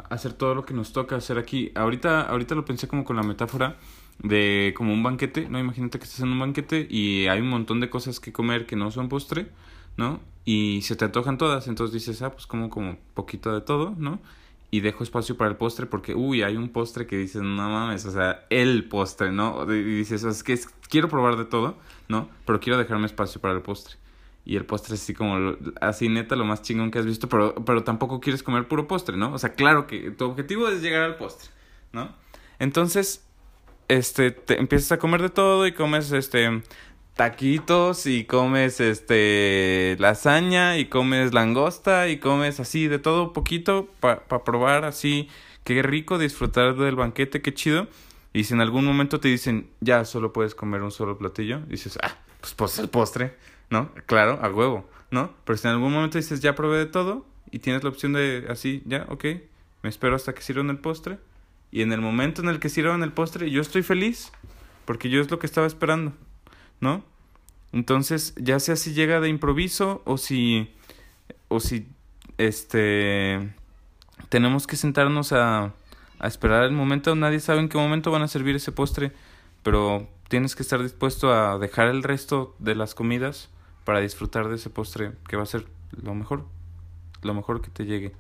hacer 0.09 0.33
todo 0.33 0.55
lo 0.55 0.65
que 0.65 0.75
nos 0.75 0.93
toca 0.93 1.17
hacer 1.17 1.39
aquí. 1.39 1.73
Ahorita, 1.75 2.21
ahorita 2.21 2.55
lo 2.55 2.65
pensé 2.65 2.87
como 2.87 3.05
con 3.05 3.17
la 3.17 3.25
metáfora 3.25 3.79
de 4.23 4.75
como 4.77 4.93
un 4.93 5.03
banquete, 5.03 5.49
¿no? 5.49 5.59
Imagínate 5.59 5.99
que 5.99 6.05
estás 6.05 6.21
en 6.21 6.29
un 6.29 6.39
banquete 6.39 6.87
y 6.89 7.27
hay 7.27 7.41
un 7.41 7.49
montón 7.49 7.81
de 7.81 7.91
cosas 7.91 8.21
que 8.21 8.33
comer 8.33 8.65
que 8.65 8.77
no 8.77 8.93
son 8.93 9.09
postre, 9.09 9.49
¿no? 9.97 10.21
y 10.47 10.81
se 10.83 10.95
te 10.95 11.05
antojan 11.05 11.39
todas, 11.39 11.67
entonces 11.67 11.93
dices, 11.93 12.23
ah, 12.23 12.31
pues 12.31 12.47
como 12.47 12.71
como 12.71 12.97
poquito 13.15 13.53
de 13.53 13.61
todo, 13.61 13.95
¿no? 13.99 14.21
Y 14.71 14.81
dejo 14.81 15.03
espacio 15.03 15.37
para 15.37 15.51
el 15.51 15.57
postre 15.57 15.87
porque, 15.87 16.15
uy, 16.15 16.43
hay 16.43 16.57
un 16.57 16.69
postre 16.69 17.07
que 17.07 17.17
dices, 17.17 17.43
no 17.43 17.69
mames, 17.69 18.07
o 18.07 18.13
sea, 18.13 18.47
el 18.49 18.89
postre, 18.89 19.33
¿no? 19.33 19.65
Y 19.73 19.83
dices, 19.83 20.23
es 20.23 20.45
que 20.45 20.59
quiero 20.89 21.09
probar 21.09 21.37
de 21.37 21.47
todo, 21.47 21.77
¿no? 22.09 22.29
Pero 22.47 22.61
quiero 22.61 22.79
dejarme 22.79 23.07
espacio 23.07 23.41
para 23.41 23.55
el 23.55 23.63
postre. 23.63 23.97
Y 24.45 24.55
el 24.55 24.65
postre 24.65 24.95
es 24.95 25.03
así 25.03 25.15
como, 25.15 25.57
así 25.81 26.09
neta, 26.09 26.37
lo 26.37 26.45
más 26.45 26.63
chingón 26.63 26.93
que 26.93 27.01
has 27.01 27.07
visto, 27.07 27.29
pero, 27.29 27.57
pero 27.65 27.83
tampoco 27.83 28.21
quieres 28.21 28.45
comer 28.45 28.69
puro 28.69 28.87
postre, 28.87 29.17
¿no? 29.17 29.33
O 29.33 29.39
sea, 29.39 29.55
claro 29.55 29.89
que 29.89 30.13
tu 30.13 30.27
objetivo 30.27 30.69
es 30.69 30.81
llegar 30.81 31.03
al 31.03 31.17
postre, 31.17 31.51
¿no? 31.93 32.15
Entonces, 32.61 33.27
este, 33.89 34.31
te 34.31 34.61
empiezas 34.61 34.93
a 34.93 34.99
comer 35.01 35.23
de 35.23 35.31
todo 35.31 35.67
y 35.67 35.73
comes, 35.73 36.13
este, 36.13 36.63
taquitos 37.17 38.07
y 38.07 38.25
comes 38.25 38.79
este 38.79 39.97
lasaña 39.99 40.77
y 40.77 40.85
comes 40.85 41.33
langosta 41.33 42.09
y 42.09 42.19
comes 42.19 42.61
así 42.61 42.89
de 42.89 42.99
todo 42.99 43.33
poquito 43.33 43.89
para 44.01 44.21
probar 44.45 44.85
así 44.85 45.29
qué 45.65 45.83
rico 45.83 46.19
disfrutar 46.19 46.77
del 46.77 46.95
banquete, 46.95 47.43
qué 47.43 47.53
chido. 47.53 47.89
Y 48.35 48.45
si 48.45 48.53
en 48.53 48.61
algún 48.61 48.85
momento 48.85 49.19
te 49.19 49.29
dicen, 49.29 49.71
ya 49.81 50.05
solo 50.05 50.35
puedes 50.35 50.55
comer 50.55 50.83
un 50.83 50.91
solo 50.91 51.17
platillo, 51.17 51.61
dices, 51.69 51.99
ah, 52.03 52.19
pues 52.41 52.53
pues 52.53 52.79
el 52.79 52.91
postre, 52.91 53.35
¿no? 53.71 53.91
Claro, 54.05 54.39
a 54.43 54.51
huevo, 54.51 54.87
¿no? 55.11 55.33
Pero 55.45 55.57
si 55.57 55.67
en 55.67 55.73
algún 55.73 55.95
momento 55.95 56.19
dices, 56.19 56.41
ya 56.41 56.55
probé 56.55 56.79
de 56.79 56.87
todo 56.87 57.25
y 57.51 57.61
tienes 57.61 57.83
la 57.83 57.89
opción 57.89 58.13
de 58.13 58.45
así, 58.51 58.83
ya, 58.85 59.07
ok, 59.09 59.25
me 59.83 59.89
espero 59.89 60.17
hasta 60.17 60.35
que 60.35 60.43
sirvan 60.43 60.69
el 60.69 60.79
postre. 60.79 61.19
Y 61.73 61.81
en 61.81 61.93
el 61.93 62.03
momento 62.03 62.43
en 62.43 62.49
el 62.49 62.61
que 62.61 62.69
sirvan 62.69 63.03
el 63.03 63.13
postre, 63.13 63.51
yo 63.51 63.63
estoy 63.63 63.83
feliz, 63.83 64.33
porque 64.85 65.09
yo 65.09 65.23
es 65.23 65.31
lo 65.31 65.39
que 65.39 65.47
estaba 65.47 65.67
esperando. 65.67 66.13
¿No? 66.81 67.03
Entonces, 67.73 68.35
ya 68.37 68.59
sea 68.61 68.77
si 68.77 68.95
llega 68.95 69.21
de 69.21 69.29
improviso 69.29 70.03
o 70.05 70.19
si, 70.19 70.73
o 71.49 71.61
si, 71.61 71.87
este, 72.39 73.53
tenemos 74.29 74.67
que 74.67 74.77
sentarnos 74.77 75.33
a, 75.33 75.75
a 76.19 76.27
esperar 76.27 76.65
el 76.65 76.73
momento, 76.73 77.15
nadie 77.15 77.41
sabe 77.41 77.61
en 77.61 77.69
qué 77.69 77.79
momento 77.79 78.11
van 78.11 78.23
a 78.23 78.29
servir 78.29 78.57
ese 78.57 78.73
postre, 78.73 79.13
pero 79.63 80.09
tienes 80.29 80.57
que 80.57 80.63
estar 80.63 80.83
dispuesto 80.83 81.33
a 81.33 81.59
dejar 81.59 81.89
el 81.89 82.03
resto 82.03 82.55
de 82.59 82.75
las 82.75 82.95
comidas 82.95 83.51
para 83.85 84.01
disfrutar 84.01 84.49
de 84.49 84.57
ese 84.57 84.71
postre 84.71 85.13
que 85.29 85.37
va 85.37 85.45
a 85.45 85.47
ser 85.47 85.67
lo 85.91 86.15
mejor, 86.15 86.47
lo 87.23 87.35
mejor 87.35 87.61
que 87.61 87.71
te 87.71 87.85
llegue, 87.85 88.13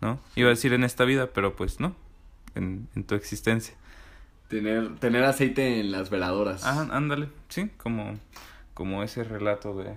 ¿no? 0.00 0.18
Iba 0.36 0.48
a 0.48 0.50
decir 0.50 0.72
en 0.72 0.84
esta 0.84 1.04
vida, 1.04 1.30
pero 1.32 1.56
pues 1.56 1.80
no, 1.80 1.94
en, 2.54 2.88
en 2.94 3.04
tu 3.04 3.14
existencia. 3.14 3.74
Tener, 4.50 4.96
tener 4.98 5.24
aceite 5.24 5.80
en 5.80 5.92
las 5.92 6.10
veladoras. 6.10 6.64
Ah, 6.66 6.88
ándale, 6.90 7.28
sí, 7.48 7.70
como, 7.76 8.18
como 8.74 9.04
ese 9.04 9.22
relato 9.24 9.74
de, 9.76 9.94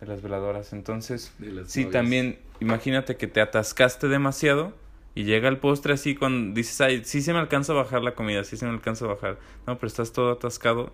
de 0.00 0.06
las 0.06 0.22
veladoras. 0.22 0.72
Entonces, 0.72 1.34
sí, 1.66 1.86
también 1.86 2.38
imagínate 2.60 3.16
que 3.16 3.26
te 3.26 3.40
atascaste 3.40 4.06
demasiado 4.08 4.74
Y 5.14 5.24
llega 5.24 5.48
el 5.48 5.58
postre 5.58 5.92
así 5.94 6.14
cuando 6.14 6.54
dices, 6.54 6.80
ay, 6.80 7.02
sí 7.04 7.20
se 7.20 7.32
me 7.32 7.40
alcanza 7.40 7.72
a 7.72 7.76
bajar 7.76 8.02
la 8.02 8.14
comida, 8.14 8.44
sí 8.44 8.56
se 8.56 8.64
me 8.64 8.70
alcanza 8.70 9.06
a 9.06 9.08
bajar. 9.08 9.38
No, 9.66 9.76
pero 9.76 9.88
estás 9.88 10.12
todo 10.12 10.30
atascado 10.30 10.92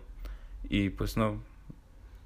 y 0.68 0.88
pues 0.90 1.16
no. 1.16 1.40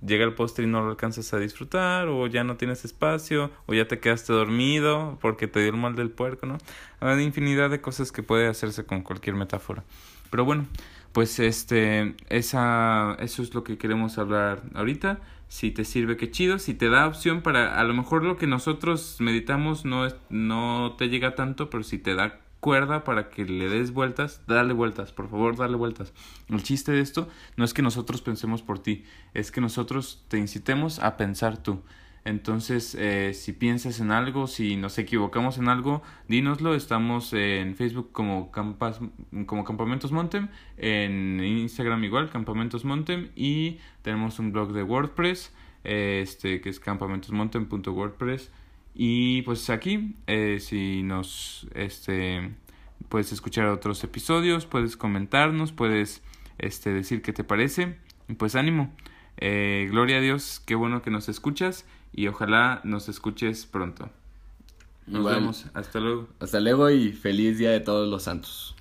Llega 0.07 0.25
el 0.25 0.35
postre 0.35 0.65
y 0.65 0.67
no 0.69 0.83
lo 0.83 0.91
alcanzas 0.91 1.35
a 1.35 1.39
disfrutar, 1.39 2.09
o 2.09 2.27
ya 2.27 2.43
no 2.45 2.57
tienes 2.57 2.87
espacio, 2.87 3.51
o 3.67 3.75
ya 3.75 3.87
te 3.87 3.99
quedaste 3.99 4.33
dormido 4.33 5.19
porque 5.21 5.47
te 5.47 5.61
dio 5.61 5.71
el 5.71 5.77
mal 5.77 5.95
del 5.95 6.11
puerco, 6.11 6.47
¿no? 6.47 6.57
Hay 7.01 7.23
infinidad 7.23 7.69
de 7.69 7.83
cosas 7.83 8.13
que 8.13 8.23
puede 8.23 8.47
hacerse 8.47 8.87
con 8.87 9.03
cualquier 9.03 9.37
metáfora. 9.37 9.85
Pero 10.31 10.45
bueno, 10.45 10.67
pues 11.13 11.39
este, 11.41 12.15
esa, 12.29 13.17
eso 13.19 13.43
es 13.43 13.55
lo 13.55 13.65
que 13.65 13.79
queremos 13.79 14.19
hablar 14.19 14.63
ahorita. 14.75 15.19
Si 15.49 15.73
te 15.73 15.85
sirve, 15.85 16.17
qué 16.17 16.31
chido. 16.31 16.59
Si 16.59 16.75
te 16.75 16.89
da 16.89 17.09
opción 17.09 17.43
para, 17.43 17.79
a 17.79 17.85
lo 17.85 17.93
mejor 17.95 18.25
lo 18.25 18.37
que 18.37 18.47
nosotros 18.47 19.17
meditamos 19.19 19.85
no, 19.85 20.07
es, 20.07 20.15
no 20.29 20.95
te 20.97 21.09
llega 21.09 21.35
tanto, 21.35 21.71
pero 21.71 21.83
si 21.83 21.99
te 21.99 22.15
da 22.15 22.41
cuerda 22.61 23.05
para 23.05 23.31
que 23.31 23.45
le 23.45 23.69
des 23.69 23.93
vueltas, 23.93 24.43
dale 24.47 24.73
vueltas, 24.73 25.13
por 25.13 25.29
favor, 25.29 25.57
dale 25.57 25.77
vueltas. 25.77 26.13
El 26.49 26.63
chiste 26.63 26.93
de 26.93 27.01
esto 27.01 27.29
no 27.57 27.65
es 27.65 27.75
que 27.75 27.83
nosotros 27.83 28.23
pensemos 28.23 28.63
por 28.63 28.79
ti, 28.79 29.05
es 29.35 29.51
que 29.51 29.61
nosotros 29.61 30.25
te 30.29 30.39
incitemos 30.39 30.99
a 31.01 31.17
pensar 31.17 31.59
tú. 31.59 31.83
Entonces, 32.25 32.95
eh, 32.99 33.33
si 33.35 33.53
piensas 33.53 34.01
en 34.01 34.11
algo, 34.11 34.47
si 34.47 34.77
nos 34.77 34.99
equivocamos 34.99 35.59
en 35.59 35.69
algo, 35.69 36.03
dínoslo. 36.29 36.75
Estamos 36.75 37.33
en 37.33 37.77
Facebook 37.77 38.13
como, 38.13 38.51
Campas, 38.51 39.01
como 39.47 39.65
Campamentos 39.65 40.13
Montem, 40.13 40.49
en 40.77 41.43
Instagram 41.43 42.05
igual, 42.05 42.31
Campamentos 42.31 42.85
Montem, 42.85 43.31
y 43.35 43.79
tenemos 44.03 44.39
un 44.39 44.53
blog 44.53 44.73
de 44.73 44.83
WordPress, 44.83 45.55
este, 45.85 46.61
que 46.61 46.69
es 46.69 46.79
campamentosmontem.wordpress. 46.79 48.51
Y 48.95 49.43
pues 49.43 49.71
aquí, 49.71 50.15
eh, 50.27 50.59
si 50.61 51.03
nos, 51.03 51.69
este, 51.75 52.51
puedes 53.09 53.33
escuchar 53.33 53.67
otros 53.67 54.05
episodios, 54.05 54.67
puedes 54.67 54.97
comentarnos, 54.97 55.73
puedes, 55.73 56.23
este, 56.59 56.93
decir 56.93 57.23
qué 57.23 57.33
te 57.33 57.45
parece. 57.45 57.97
Pues 58.37 58.55
ánimo. 58.57 58.93
Eh, 59.41 59.89
gloria 59.91 60.19
a 60.19 60.21
Dios, 60.21 60.63
qué 60.67 60.75
bueno 60.75 61.03
que 61.03 61.11
nos 61.11 61.29
escuchas 61.29 61.87
y 62.13 62.29
ojalá 62.29 62.81
nos 62.85 63.09
escuches 63.09 63.67
pronto. 63.67 64.11
Nos 65.07 65.25
vemos. 65.25 65.67
Hasta 65.75 65.99
luego. 65.99 66.29
Hasta 66.39 66.61
luego 66.61 66.91
y 66.91 67.13
feliz 67.13 67.59
Día 67.59 67.71
de 67.71 67.81
Todos 67.81 68.09
los 68.09 68.25
Santos. 68.25 68.77